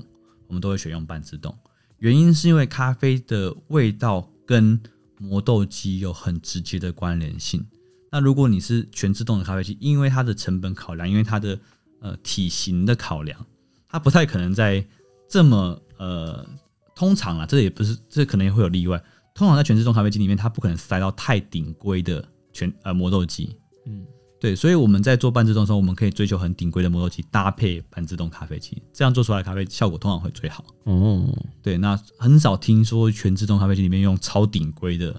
[0.53, 1.57] 我们都会选用半自动。
[1.97, 4.79] 原因是因为咖啡的味道跟
[5.17, 7.65] 磨豆机有很直接的关联性。
[8.11, 11.59] 那如果你是全自动的咖啡机，因为它的成本考量，因为它的
[12.01, 13.43] 呃体型的考量，
[13.89, 14.85] 它不太可能在
[15.27, 16.47] 这么呃
[16.95, 19.03] 通常啊，这也不是，这可能也会有例外。
[19.33, 23.57] 通常在全自动咖啡机里面，它不可能塞到太顶规的全呃磨豆机。
[23.87, 24.05] 嗯。
[24.43, 30.65] 对，所以我们在做半自动的时候，我们可以追求很顶规的磨豆机搭配半自动咖啡机，这样做出来的咖啡效果通常会最好。
[30.83, 31.25] 哦，
[31.61, 35.15] 对，那很少听说全自动咖啡机里面用超顶规的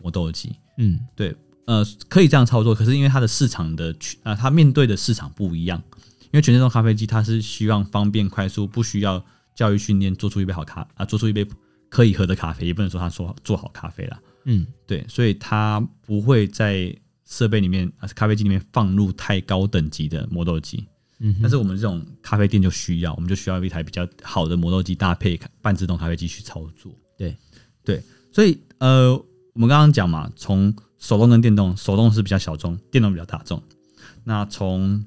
[0.00, 0.54] 磨豆机。
[0.78, 3.90] 嗯，对，呃，可以这样操作，可是因为它的市场的
[4.22, 5.82] 啊、呃，它面对的市场不一样，
[6.26, 9.20] 因为全自动咖啡机它是希望方便快速，不需要
[9.52, 11.44] 教育训练，做出一杯好咖啊，做出一杯
[11.88, 14.20] 可以喝的咖啡，也不能说它做做好咖啡啦。
[14.44, 16.96] 嗯，对，所以它不会在
[17.30, 20.86] 设备里面啊，咖啡机里面放入太高等级的磨豆机。
[21.20, 26.92] 嗯，但是我们这种咖啡店就需要，我们就需要一台比较好的磨豆机搭配半自动咖啡机去操作。
[27.16, 27.36] 对，
[27.84, 28.02] 对，
[28.32, 29.12] 所以呃，
[29.52, 33.62] 我们刚刚讲嘛，从手动跟电动，手动是比较小众，电动比较大众。
[34.24, 35.04] 那从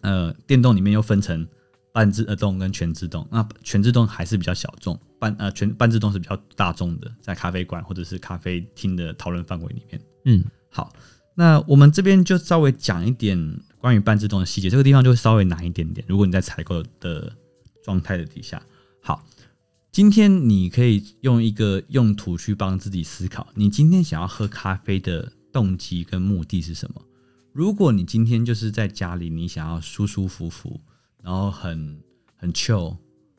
[0.00, 1.46] 呃电动里面又分成
[1.92, 10.00] 半自动跟全自动，那全自动还是比较小众，半呃全半自动是比较大众的，在咖啡馆或者是咖啡厅的讨论范围里面。
[10.24, 10.90] 嗯，好，
[11.34, 13.60] 那我们这边就稍微讲一点。
[13.84, 16.02] 关于半自动的细节，这个地方就会稍微难一点点。
[16.08, 17.30] 如果你在采购的
[17.82, 18.62] 状态的底下，
[19.02, 19.22] 好，
[19.92, 27.02] 今天你可以用一个用途去帮自己思考，你今天想要喝咖啡的动机跟目的是什么？
[27.52, 30.80] 如果你今天就是在家里，你想要舒舒服服，
[31.22, 32.00] 然后很
[32.36, 32.96] 很 chill，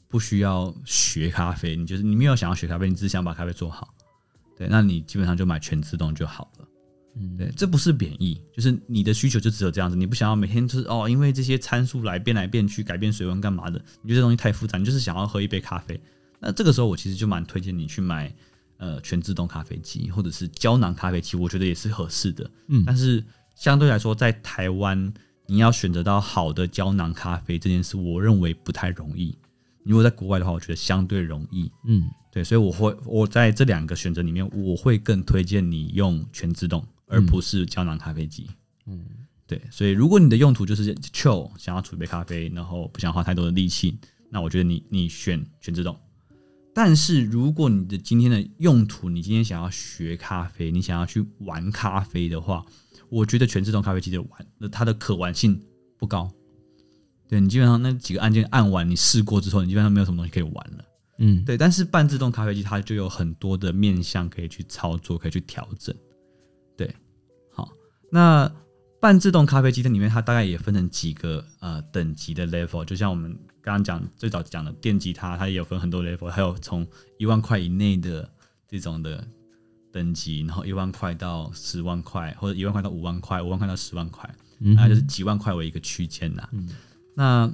[0.07, 3.95] 不需要学咖啡，你就是你没有想要学咖啡，你只是想把咖啡做好，
[4.55, 6.64] 对，那你基本上就买全自动就好了。
[7.17, 13.81] 嗯，对，这不是贬义，就是你的需求就只有这样子，你不想要每天就是哦，因为这些参数来变来变去，改变水温干嘛的？
[14.01, 15.99] 你觉得这东西太复杂，你就是想要喝一杯咖啡。
[16.39, 18.33] 那这个时候我其实就蛮推荐你去买
[18.77, 22.51] 呃全自动咖啡机，或者是胶囊咖啡机，我觉得也是合适的。
[22.67, 23.23] 嗯，但是
[23.55, 25.13] 相对来说，在台湾
[25.47, 29.37] 你要选择到好的胶囊咖啡这件事，我认为不太容易。
[29.85, 31.71] 如果在国外的话，我觉得相对容易。
[31.85, 36.85] 嗯，对，所以我会我在这两个选择里面，我会更推荐你用全自动。
[37.07, 38.49] 而不是胶囊咖啡机，
[38.85, 39.05] 嗯，
[39.45, 43.99] 对，所以如果你的用途就是 chill，想要煮一杯咖啡，然后不想花太多的力气，
[44.29, 45.95] 那我觉得你你选全自动。
[46.73, 52.65] 但是如果你的今天的用途，你今天想要学咖啡，你想要去玩咖啡的话，
[53.09, 55.61] 我觉得全自动咖啡机的玩，那它的可玩性
[55.97, 56.29] 不高。
[57.29, 60.85] 对，你基本上那几个按键按完，你试过之后，你基本上没有什么东西可以玩了。
[61.19, 61.57] 嗯，对。
[61.57, 65.95] 但是半自动咖啡机它就有很多的面向可以去操作，可以去调整。
[68.11, 68.51] 那
[68.99, 73.31] 半自动咖啡机它里面，它大概也分成几个呃等级的 level，就像我们
[73.61, 76.87] 刚刚讲最早讲的电吉他，它也有分很多 level，还有从
[77.17, 78.27] 一万块以内的
[78.67, 79.27] 这种的
[79.91, 86.49] 等级，然后一万块到十万块，或者一万块到五万块，五万块到十万块，那就是几万块为一个区间呐。
[86.51, 86.69] 嗯、
[87.15, 87.51] 那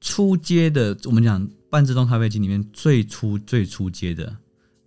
[0.00, 4.36] 初阶的，我们讲半自动咖啡机里面最初最初阶的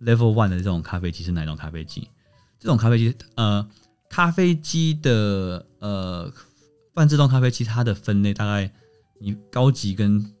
[0.00, 2.08] level one 的这种咖啡机是哪种咖啡机？
[2.58, 3.66] 这种咖啡机，呃，
[4.08, 6.32] 咖啡机的呃
[6.94, 8.72] 半自动咖啡机，它的分类大概，
[9.20, 10.34] 你高级跟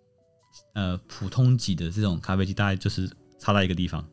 [0.74, 4.06] 呃普通级的这种咖啡机，大概就是差在一个地方，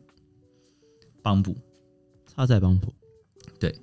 [1.22, 1.56] 帮补，
[2.26, 2.92] 差在帮补。
[3.58, 3.74] 对，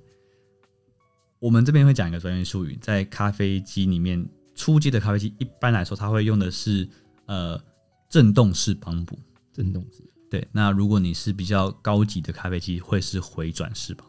[1.40, 6.88] 我们这边会讲一个专业术语，在咖啡机里面，初级的咖啡机一般来说，它会用的是
[7.26, 7.60] 呃
[8.08, 9.18] 震动式帮补，
[9.52, 10.04] 震动式。
[10.30, 14.06] 对，那如果你是比较高级的咖啡机，会是回转式帮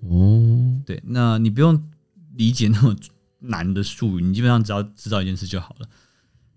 [0.00, 0.08] 浦。
[0.08, 1.90] 哦，对，那你不用
[2.34, 2.94] 理解那么
[3.40, 5.88] 难的术语，你基本上只要知道一件事就好了。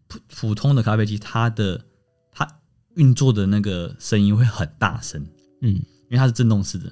[0.08, 1.86] 普普通的咖啡机，它的
[2.32, 2.48] 它
[2.96, 5.26] 运作的那个声音会很大声，
[5.62, 6.92] 嗯，因为它是震动式的，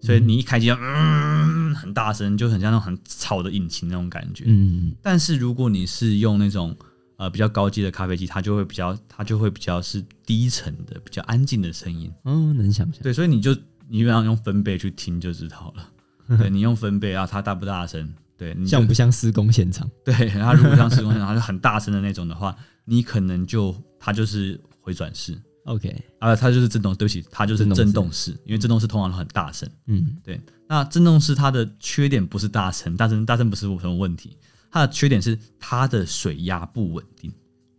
[0.00, 4.94] 所以你一开机，嗯，很大声，就很像那种很吵的引擎那种感觉，嗯。
[5.02, 6.76] 但是如果你是用那种
[7.16, 13.02] 呃比较高级的咖啡机，它就会比较它就会比较是低沉的、比较安静的声音，嗯，能想象。
[13.02, 13.56] 对，所以你就。
[13.92, 15.86] 你基本上用分贝去听就知道了。
[16.38, 18.10] 对，你用分贝啊，它大不大声？
[18.38, 19.86] 对，你像不像施工现场？
[20.02, 25.38] 对，它如果像施工现场，它是很大声的那种的话， 你可能就它就是回转式。
[25.66, 26.94] OK，啊，它就是震动。
[26.96, 29.68] 对不起，它就是震动式，因为震动式通常都很大声。
[29.86, 30.40] 嗯，对。
[30.66, 34.38] 那震动式它的缺点不是大声，大声大声不是什么问题，
[34.70, 37.30] 它的缺点是它的水压不稳定。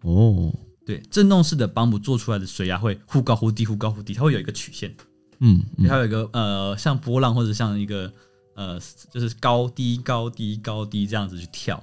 [0.03, 0.53] 哦，
[0.85, 4.93] 对，震动式的帮浦做出来的水压会忽高忽低，忽高忽低，它会有一个曲线。
[5.39, 8.11] 嗯，还有一个呃，像波浪或者像一个
[8.55, 8.79] 呃，
[9.11, 11.75] 就是高低高低高低这样子去跳，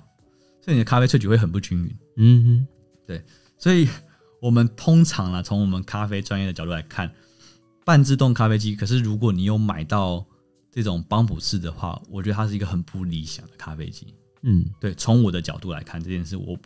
[0.63, 1.97] 所以你的咖啡萃取会很不均匀。
[2.17, 2.67] 嗯哼，
[3.07, 3.25] 对，
[3.59, 3.89] 所以
[4.41, 7.11] 我们通常呢，从我们咖啡专业的角度来看，
[7.85, 10.25] 半自动咖啡机，可是如果你有买到
[10.71, 14.15] 这种帮浦式的话，我觉得它是一个很不理想的咖啡机。
[14.43, 16.57] 嗯，对，从我的角度来看这件事，我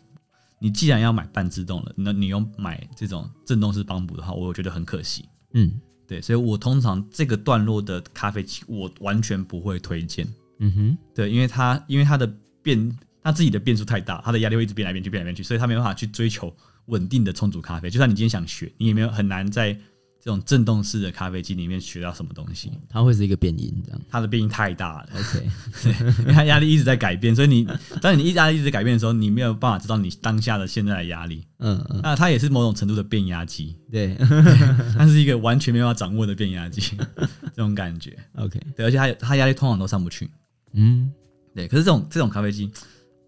[0.61, 5.25] 你既然要买半自动了，那你用买这种震动式帮补的话，我觉得很可惜。
[5.55, 5.81] 嗯。
[6.07, 10.27] 对，所以我通常这个段落的咖啡机，我完全不会推荐。
[10.59, 12.31] 嗯哼，对，因为它因为它的
[12.63, 16.55] 变，它自己的变数太大，它的压力会一直变来变去，变来变去，所以它没办法去追求
[16.87, 17.91] 稳定的充足咖啡。
[17.91, 19.77] 就算你今天想学，你也没有很难在
[20.25, 22.73] 这种震动式的咖啡机里面学到什么东西？
[22.89, 25.09] 它会是一个变音这样，它的变音太大了。
[25.15, 25.51] OK，
[25.85, 27.69] 对，因为它压力一直在改变，所以你
[28.01, 31.47] 当你一压力一直在改变的时候，你没有办法知道你当下的现在的压力。
[31.59, 33.77] 嗯嗯，那它也是某种程度的变压机。
[33.93, 34.17] 对，
[34.97, 36.97] 它是一个完全没有办法掌握的变压机，
[37.55, 38.17] 这种感觉。
[38.37, 40.31] OK，对，而且它它压力通常都上不去。
[40.73, 41.13] 嗯，
[41.55, 41.69] 对。
[41.69, 42.71] 可是这种这种咖啡机，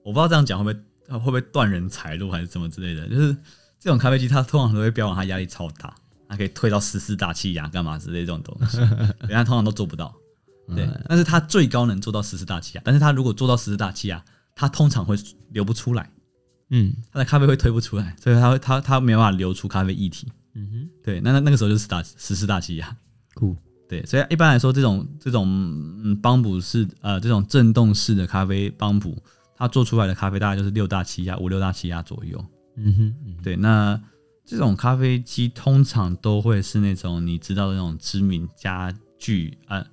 [0.02, 0.80] 我不知道这样讲会不
[1.12, 3.36] 会会不会断人财路还是什么之类的，就是
[3.78, 5.94] 这种咖啡机它通常都会标榜它压力超大。
[6.28, 8.78] 它可以推到十四大气压，干嘛之类这种东西，
[9.26, 10.14] 人家通常都做不到。
[10.74, 14.20] 对，但是它最高能做到十四大气压，但是它如果做到十四大气压，
[14.54, 15.16] 它通常会
[15.50, 16.10] 流不出来。
[16.70, 20.26] 嗯，它的咖啡会推不出来，所以它会它它没办法流出咖啡液体。
[20.54, 22.96] 嗯哼，对，那那那个时候就是大十四大气压。
[23.34, 23.56] 酷，
[23.88, 29.16] 对，所以一般来说，这种这种嗯帮浦式呃这种震动式的咖啡帮浦，
[29.54, 32.44] 它做出来的咖啡大概就是六大气压五六大气压左右。
[32.76, 34.00] 嗯哼，对，那。
[34.46, 39.86] 这种咖啡机通常都会是那种你知道的那种知名家具啊、呃，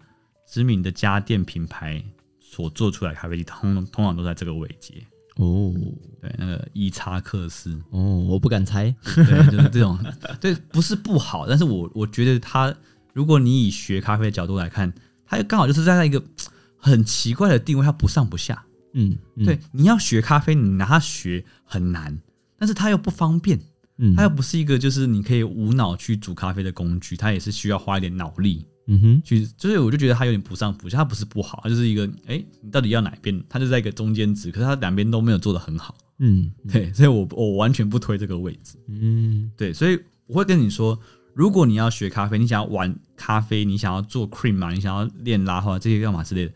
[0.48, 2.04] 知名的家电品牌
[2.40, 4.94] 所做出来的咖啡机，通通常都在这个位阶
[5.38, 5.74] 哦。
[6.22, 9.98] 对，那个伊查克斯哦，我不敢猜，对，就是这种，
[10.40, 12.74] 对，不是不好，但是我我觉得它，
[13.12, 14.94] 如果你以学咖啡的角度来看，
[15.26, 16.24] 它刚好就是在一个
[16.78, 18.64] 很奇怪的定位，它不上不下。
[18.94, 22.22] 嗯，嗯对，你要学咖啡，你拿它学很难，
[22.60, 23.60] 但是它又不方便。
[24.04, 28.66] 嗯，它又不是一个就是你可以无脑去煮咖啡的工具，它也是需要花一点脑力。
[28.88, 33.42] 嗯哼，去，就是我就觉得它有点不上不下，它不是不好，它就是一个，哎、欸，你到底要哪边？
[33.48, 35.96] 它就在一个中间值，可是它两边都没有做的很好。
[36.20, 38.78] 嗯，对，所以我我完全不推这个位置。
[38.90, 39.98] 嗯，对，所以
[40.28, 41.00] 我会跟你说，
[41.34, 46.54] 如果你要学咖啡，你想要玩咖啡，你想要做 cream 嘛，你想要练拉花这些干嘛之类的，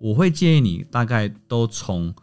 [0.00, 2.14] 我会建议你大概都从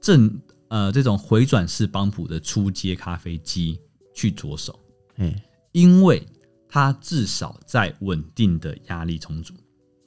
[0.00, 3.78] 正呃这种回转式帮普的初阶咖啡机。
[4.16, 4.80] 去着手，
[5.16, 5.42] 哎，
[5.72, 6.26] 因为
[6.66, 9.52] 它至少在稳定的压力充足，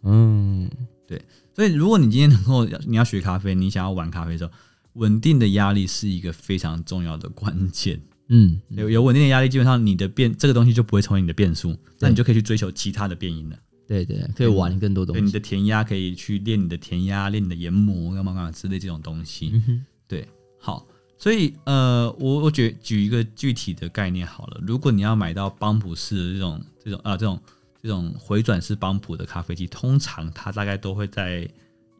[0.01, 0.67] 嗯，
[1.07, 1.21] 对，
[1.53, 4.51] 所以如果你今天能够你要学咖啡，你想要玩咖啡的时候，
[4.93, 20.87] 稳定的压力是一个非常重要的关键，嗯，有有稳定的压力，基本上你的变这个东西就不会成为你的变数，那你就可以去追求其他的变音了，对对，可以玩更多东西，对，你的填压可以去练你的填压，练你的研磨干嘛干嘛之类这种东西，嗯，对，好。
[21.19, 24.61] 所以，呃，我我举举一个具体的概念好了。
[24.65, 27.41] 如果你要买到邦普式的这种这种啊这种
[27.83, 31.45] 这种回转式邦普的咖啡机，通常它大概都会在，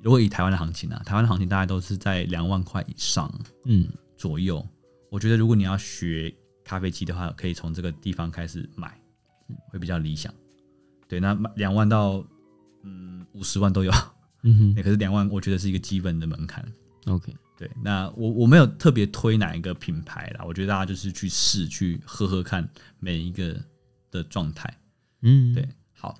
[0.02, 3.30] 如果以台湾的行情啊，台湾的行情大概都是在两万块以上，
[3.66, 4.66] 嗯左右。
[5.10, 8.98] 我觉得如果你要学咖啡机的话，可以从这个地方开始买，
[9.68, 10.34] 会比较理想。
[11.10, 12.24] 对，那两万到
[12.84, 13.92] 嗯五十万都有，
[14.44, 16.66] 嗯哼，可是两万我觉得是一个基本的门槛。
[17.08, 17.36] OK。
[17.60, 22.66] 对，那我我没有特别推哪一个品牌啦，我觉得大家就是去试去喝喝看
[23.00, 23.54] 每一个
[24.10, 24.80] 的状态，
[25.24, 26.18] 嗯，对，好。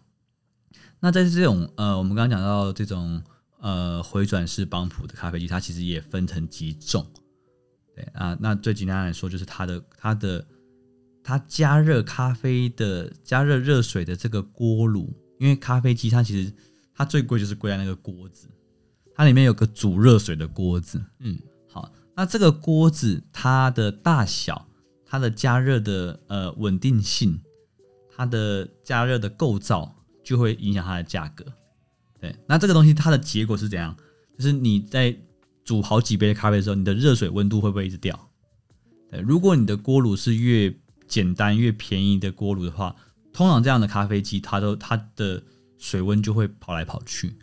[1.00, 3.24] 那在这种呃，我们刚刚讲到这种
[3.60, 7.08] 呃回转式帮浦的咖啡机，它其实也分成几种，
[7.96, 10.46] 对啊，那最简单来说就是它的它的
[11.24, 16.54] 它加热咖啡的加热热水的这个锅炉，因为咖啡机它其实
[16.94, 18.50] 它最贵就是贵在那个锅子。
[19.20, 24.66] 它里面有个煮热水的锅子，嗯，好，那这个锅子它的大小、
[25.06, 27.38] 它的加热的呃稳定性、
[28.16, 29.94] 它的加热的构造，
[30.24, 31.44] 就会影响它的价格。
[32.22, 33.94] 对，那这个东西它的结果是怎样？
[34.38, 35.14] 就是你在
[35.66, 38.18] 煮好几杯咖啡的时候，你的热水温度会不会一直掉？
[39.12, 40.74] 对，如果你的锅炉是越
[41.10, 42.96] 简单越便宜的锅炉的话，
[43.34, 45.44] 通常这样的咖啡机它都它的
[45.78, 47.38] 水温就会跑来跑去。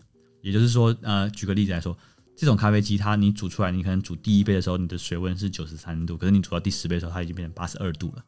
[0.47, 1.99] 也就是说，呃，举个例子来说，
[2.37, 8.25] 这种咖啡机，它你煮出来，你可能煮第一杯的时候，你的水温是九十三度，可是你煮到第十杯的时候，它已经变成八十二度了。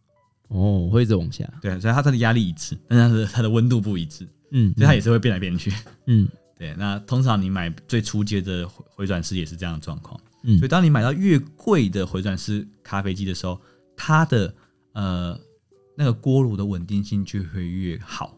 [0.48, 1.48] 哦，会一直往下。
[1.62, 4.26] 对，所以它它的压力一致，但是它的温度不一致。
[4.50, 5.72] 嗯，所以它也是会变来变去。
[6.06, 6.74] 嗯，对。
[6.76, 10.20] 那通常你买最初阶的回转式也是这样的状况。
[10.42, 13.60] 嗯，所以当你买到越贵的回转式咖啡机的时候，
[13.96, 14.52] 它的
[14.92, 15.38] 呃
[15.96, 18.37] 那个锅炉的稳定性就会越好。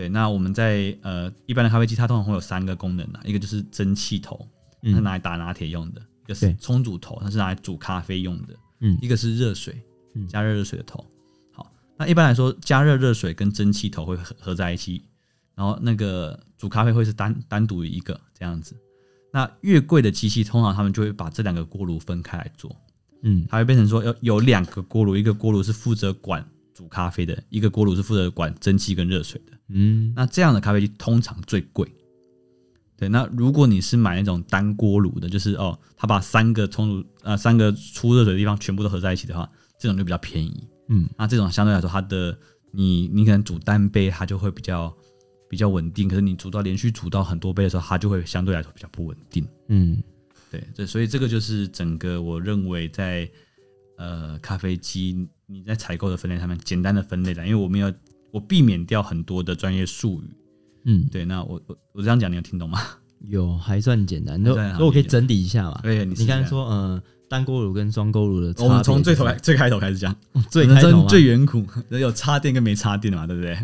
[0.00, 4.48] 对，那我们在呃一般的咖啡机，它通常会有三个功能啊，一个就是蒸汽头，
[4.82, 9.78] 它是拿来打拿铁用的；一个是冲煮头，它是拿来煮咖啡用的；嗯，一个是热水，
[10.26, 11.04] 加热热水的头。
[11.52, 15.02] 好，那一般来说，加热热水跟蒸汽头会合合在一起，
[15.54, 18.74] 然后那个煮咖啡会是单单独一个这样子。
[19.30, 22.74] 那越贵的机器，通常他们就会把这两个锅炉分开来做，
[23.20, 26.42] 嗯，它会变成说有有两个锅炉，一个锅炉是负责管
[26.72, 29.52] 煮咖啡的，一个锅炉是负责管蒸汽跟热水的。
[29.72, 31.90] 嗯，那这样的咖啡机通常最贵。
[32.96, 40.68] 对，那如果你是买那种单锅炉的，就是哦，它把三个冲煮呃三个出热水的地方全部都合在一起的话，这种就比较便宜。
[40.88, 42.38] 嗯，那这种相对来说它的
[42.72, 44.94] 你你可能煮单杯，它就会比较
[45.48, 46.06] 比较稳定。
[46.08, 49.48] 可是你煮到连续煮到很多杯的时候，它就会相对来说比较不稳定。
[49.68, 50.02] 嗯，
[50.50, 53.26] 对，这所以这个就是整个我认为在
[53.96, 57.90] 呃咖啡机你在采购的分类上面简单的分类的，因为我没有
[58.32, 60.36] 我避免掉很多的专业术语。
[60.84, 62.80] 嗯，对，那我我我这样讲你有听懂吗？
[63.28, 64.42] 有，还算简单。
[64.42, 65.80] 那那我可以整理一下嘛？
[65.82, 67.02] 对，你你刚才说呃。
[67.30, 70.12] 单锅炉跟双锅炉的差，我们从最头来最开头开始讲，
[70.50, 71.64] 最开头最远古
[71.96, 73.56] 有插电跟没插电的嘛，对不对？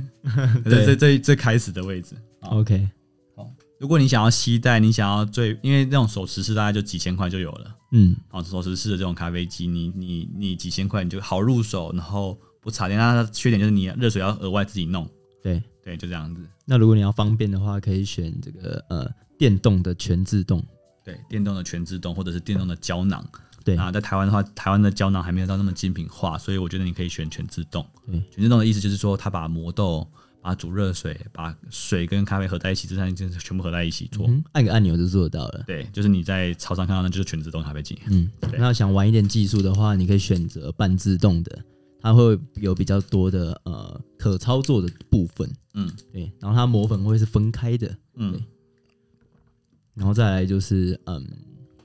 [0.63, 2.15] 对，最最最开始的位置。
[2.43, 2.89] OK，
[3.35, 3.51] 好，
[3.81, 7.77] 如果你想要携带，你想要最，因为那种手持式大概就几千块就有了。
[7.91, 12.99] 嗯，好，手持式的这种咖啡机，你你你几千块你就好入手，然后不插电。
[12.99, 15.09] 那它的缺点就是你热水要额外自己弄。
[15.41, 16.43] 对对，就这样子。
[16.65, 19.09] 那如果你要方便的话，可以选这个呃
[19.39, 20.61] 电动的全自动。
[21.05, 23.25] 对，电动的全自动或者是电动的胶囊。
[23.65, 27.87] 对啊，在台湾的话，台湾的胶囊还没有到那么精品化，所以我觉得你可以选全自动。
[28.05, 30.09] 对，全自动的意思就是说，它把磨豆、
[30.41, 35.65] 把煮热水、把水跟咖啡合在一起，这三件事全部合在一起做，嗯、按个按钮就做得到了。
[35.67, 37.99] 对，就是你在超商看到的，就是全自动咖啡机。
[38.09, 41.65] 嗯，那想玩一点技术的话，你可以选择半自动的，
[42.01, 45.51] 它会有比较多的呃可操作的部分。
[45.75, 47.97] 嗯，对，然后它磨粉会是分开的。
[48.15, 48.41] 嗯，
[49.95, 51.27] 然后再来就是嗯。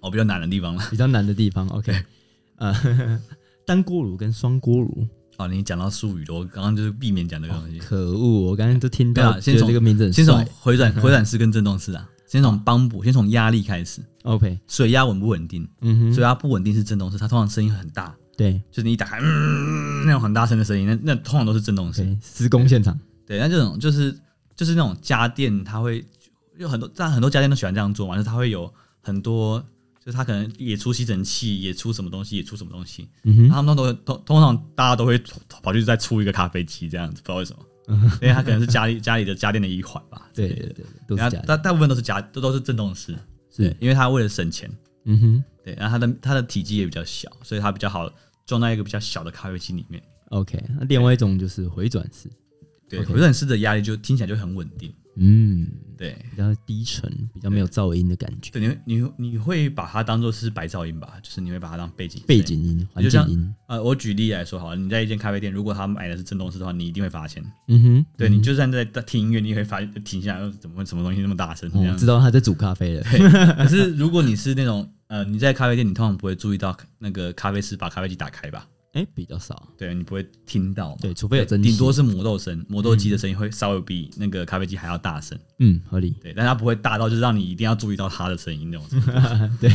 [0.02, 1.68] 哦，比较难的地方了，比较难的地方。
[1.68, 1.94] OK，
[2.56, 2.74] 呃，
[3.68, 5.08] 单锅炉跟双锅炉。
[5.38, 7.78] 哦，你讲到术语了，我刚刚就是避免讲这个东西。
[7.78, 9.40] 可恶，我刚刚都听到。
[9.40, 14.02] 先从这个名字，先从回转 回转式跟振动式啊，先从帮补，先从压力开始。
[14.24, 15.70] OK，水压稳不稳定？
[15.82, 18.16] 嗯哼，水压不稳定是震动式，它通常声音很大。
[18.38, 22.20] 对，就是你一打开，嗯，那种很大声的声音，那那通常都是震动声。
[22.22, 22.98] 施工现场。
[23.26, 24.18] 对，那这种就是
[24.56, 26.04] 就是那种家电，它会
[26.58, 29.64] 有很多，但很多家电都喜欢这样做嘛，就是它会有很多。
[30.04, 33.08] 就是它可能也出吸尘器，也出什么东西，也出什么东西。
[33.22, 35.16] 嗯哼，他们都通通常大家都会
[35.62, 37.60] 跑去再出一个咖啡机这样子，不知道为什么，
[37.90, 40.28] 嗯、 因为它可能是家里家里的家电的一环吧。
[40.34, 43.16] 对对对，都是大大部分都是家都都是震动式，
[43.56, 44.68] 是因为它为了省钱。
[45.04, 48.12] 嗯哼，对，然后它的它的体积也比较小，所以它比较好
[48.46, 50.02] 装在一个比较小的咖啡机里面。
[50.30, 52.30] OK，那另外一种就是回转式，
[52.90, 54.94] 对，回转式的压力就听起来就很稳定。
[55.18, 58.50] 嗯，对，比较低沉，比较没有噪音的感觉。
[58.50, 61.16] 对，你你你会把它当做是白噪音吧？
[61.22, 63.54] 就是你会把它当背景背景音、环境音。
[63.68, 67.44] 呃，我举例来说好了，你在一间咖啡店，如果他买的是震动式的话，你一定会发现。
[67.68, 71.70] 嗯哼，对，你就算在听音乐，你也会发现停下来，怎么会什么东西那么大声？
[71.70, 73.04] 这样知道他在煮咖啡了。
[73.58, 78.66] 可是如果你是那种呃，你在咖啡店，你通常不会注意到那个咖啡师把咖啡机打开吧？
[78.94, 88.88] 哎、欸，比较少，对，你不会听到，对，除非有蒸汽，顶多是磨豆声，磨豆机的声音会稍微比那个咖啡机还要大声，嗯，合理，对，但它不会大到就是让你一定要注意到它的声音那种，
[89.60, 89.70] 对，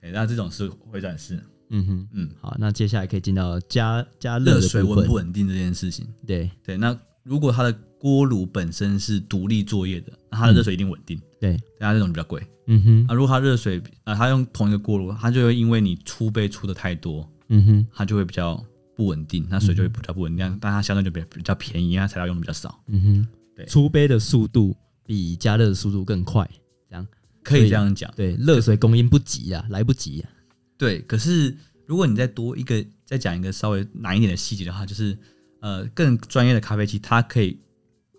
[0.00, 1.38] 对，那这种是会展示，
[1.68, 12.42] 嗯哼，嗯，好，那接下来可以进到加加热水温不稳定这件事情，对，对，那如果它的锅炉本身是独立作业的，那它的热水一定稳定，对，但它这种比较贵。
[12.72, 18.64] 嗯哼，啊，如果它热水啊，它用同一个锅炉，它就会因为你出杯出的太多，嗯哼，它就会比较
[18.94, 22.80] 不稳定，那水就会比较不稳定，嗯、但它相对就比比较便宜，因为它材料用的比较少。
[22.86, 26.48] 嗯哼，对，出杯的速度比加热的速度更快，
[26.88, 27.04] 这样
[27.42, 28.08] 可以这样讲。
[28.14, 30.30] 对，热水供应不及啊，来不及啊。
[30.78, 31.52] 对，可是
[31.86, 35.18] 如果你再多一个，再讲一个稍微难一点的细节的话，就是
[35.60, 37.58] 呃，更专业的咖啡机，它可以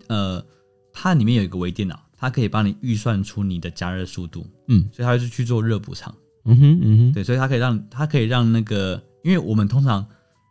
[0.08, 0.46] 呃，
[0.92, 1.98] 它里面有一个微电脑。
[2.22, 6.14] 它可以帮你预算出你的加热速度，嗯，所以它就去做热补偿，
[6.46, 10.06] 嗯哼，嗯哼，对，所以它可以让它可以让那个，因为我们通常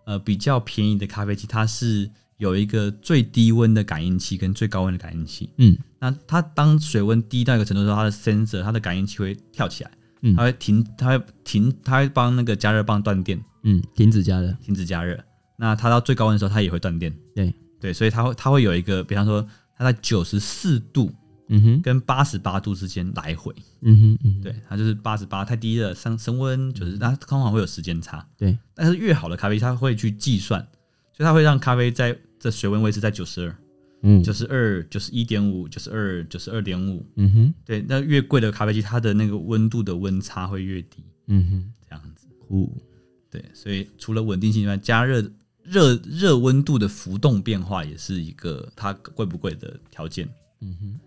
[0.05, 9.91] 呃比较便宜的咖啡机，它是有一个最低温的感应器跟最高温的感应器，嗯，那它当水温低到一个程度的时候，它的 sensor 它的感应器会跳起来，
[10.23, 15.17] 嗯，它会停，它会停，它会帮那个加热棒断电，嗯，停止加热，停止加热，
[15.57, 19.47] 那它到最高温的时候，它也会断电，对，对，所以它会它会有一个，比方说
[19.79, 21.13] 它在九十四度。
[21.53, 30.61] 嗯哼，跟八十八度之间来回，嗯哼，嗯哼，对，它就是八十八太低了，升升温就是它通常会有时间差，对，但是越好的咖啡它会去计算，
[31.13, 33.57] 所以它会让咖啡在这水温维持在九十二，
[34.03, 42.71] 嗯，九十二，九十一点五，九十二，九十二点五，嗯哼，对，那越贵的咖啡机它的那个温度的温差会越低，嗯哼，这样子，哦，
[43.29, 45.21] 对，所以除了稳定性以外，加热
[45.65, 50.29] 热热温度的浮动变化也是一个它贵不贵的条件，
[50.61, 51.01] 嗯哼。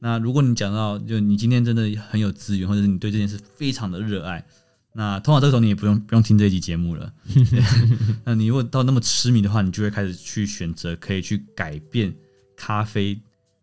[0.00, 4.44] 那如果你讲到，就你今天真的很有资源，或者是你对这件事非常的热爱，
[4.92, 7.12] 那通常这个时候你也不用不用听这一集节目了。
[8.24, 12.14] 那你如果到那么痴迷的话，你就会开始去选择可以去改变
[12.56, 13.20] 咖啡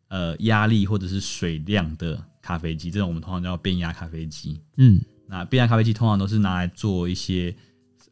[0.10, 4.60] 呃压力或者是水量的咖啡机，这种我们通常叫变压咖啡机。
[4.78, 7.56] 嗯，那变压咖啡机通常都是拿来做一些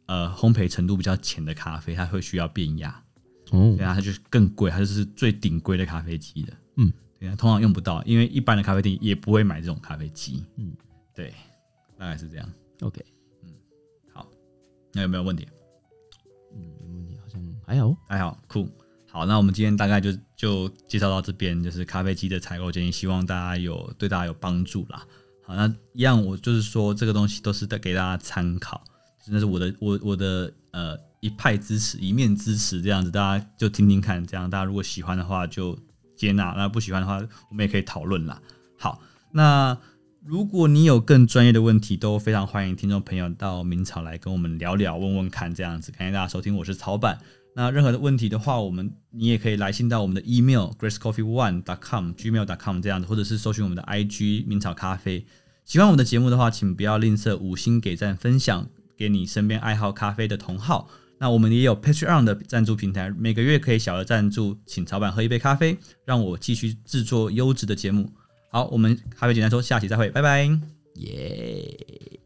[0.05, 3.03] 呃烘焙程度比较浅的咖啡，它会需要变压。
[3.51, 6.53] 哦，对啊，它就是更贵，它就是最顶规的咖啡机的。
[6.78, 6.91] 嗯，
[7.36, 10.43] 通常用不到，因为一般的咖啡店也不会买这种咖啡机。
[10.57, 10.76] 嗯，
[11.13, 11.34] 对，
[11.97, 12.49] 大概是这样。
[12.82, 13.03] OK，
[13.43, 13.49] 嗯，
[14.13, 14.28] 好，
[14.91, 15.47] 那有没有问题？
[16.55, 18.69] 嗯，有问题好像还好，还好，酷。
[19.09, 25.05] 好，那我们今天大概就就介绍到这边，就是咖啡机的采购建议，希望大家有对大家有帮助啦。
[25.43, 28.84] 好，那一样，我就是说这个东西都是在给大家参考，
[29.24, 30.97] 真的是我的我我的呃。
[31.24, 34.28] 一派支持，一面支持，这样子大家就听听看。
[34.28, 35.74] 这样大家如果喜欢的话就
[36.16, 38.41] 接纳，那不喜欢的话我们也可以讨论啦。
[38.78, 39.01] 好，
[39.32, 39.78] 那
[40.26, 45.53] 如果你有更专业的问题，都非常欢迎听众朋友到明草来跟我们聊聊，问问看。
[45.53, 47.20] 这样子，感谢大家收听，我是曹板。
[47.55, 55.28] 那任何的问题的话，我们你也可以来信到我们的 email gracecoffeeone.com.gmail.com 这样子，或者是搜寻我们的 IG 明草咖啡。
[55.66, 60.89] 喜欢我们的节目的话，请不要吝啬五星给赞，分享给你身边爱好咖啡的同好。
[61.24, 68.11] 那我们也有 Patreon 的赞助平台，每个月可以小额赞助，请曹板喝一杯咖啡，让我继续制作优质的节目。
[68.51, 70.43] 好，我们咖啡简单说，下期再会，拜拜，
[70.95, 72.19] 耶。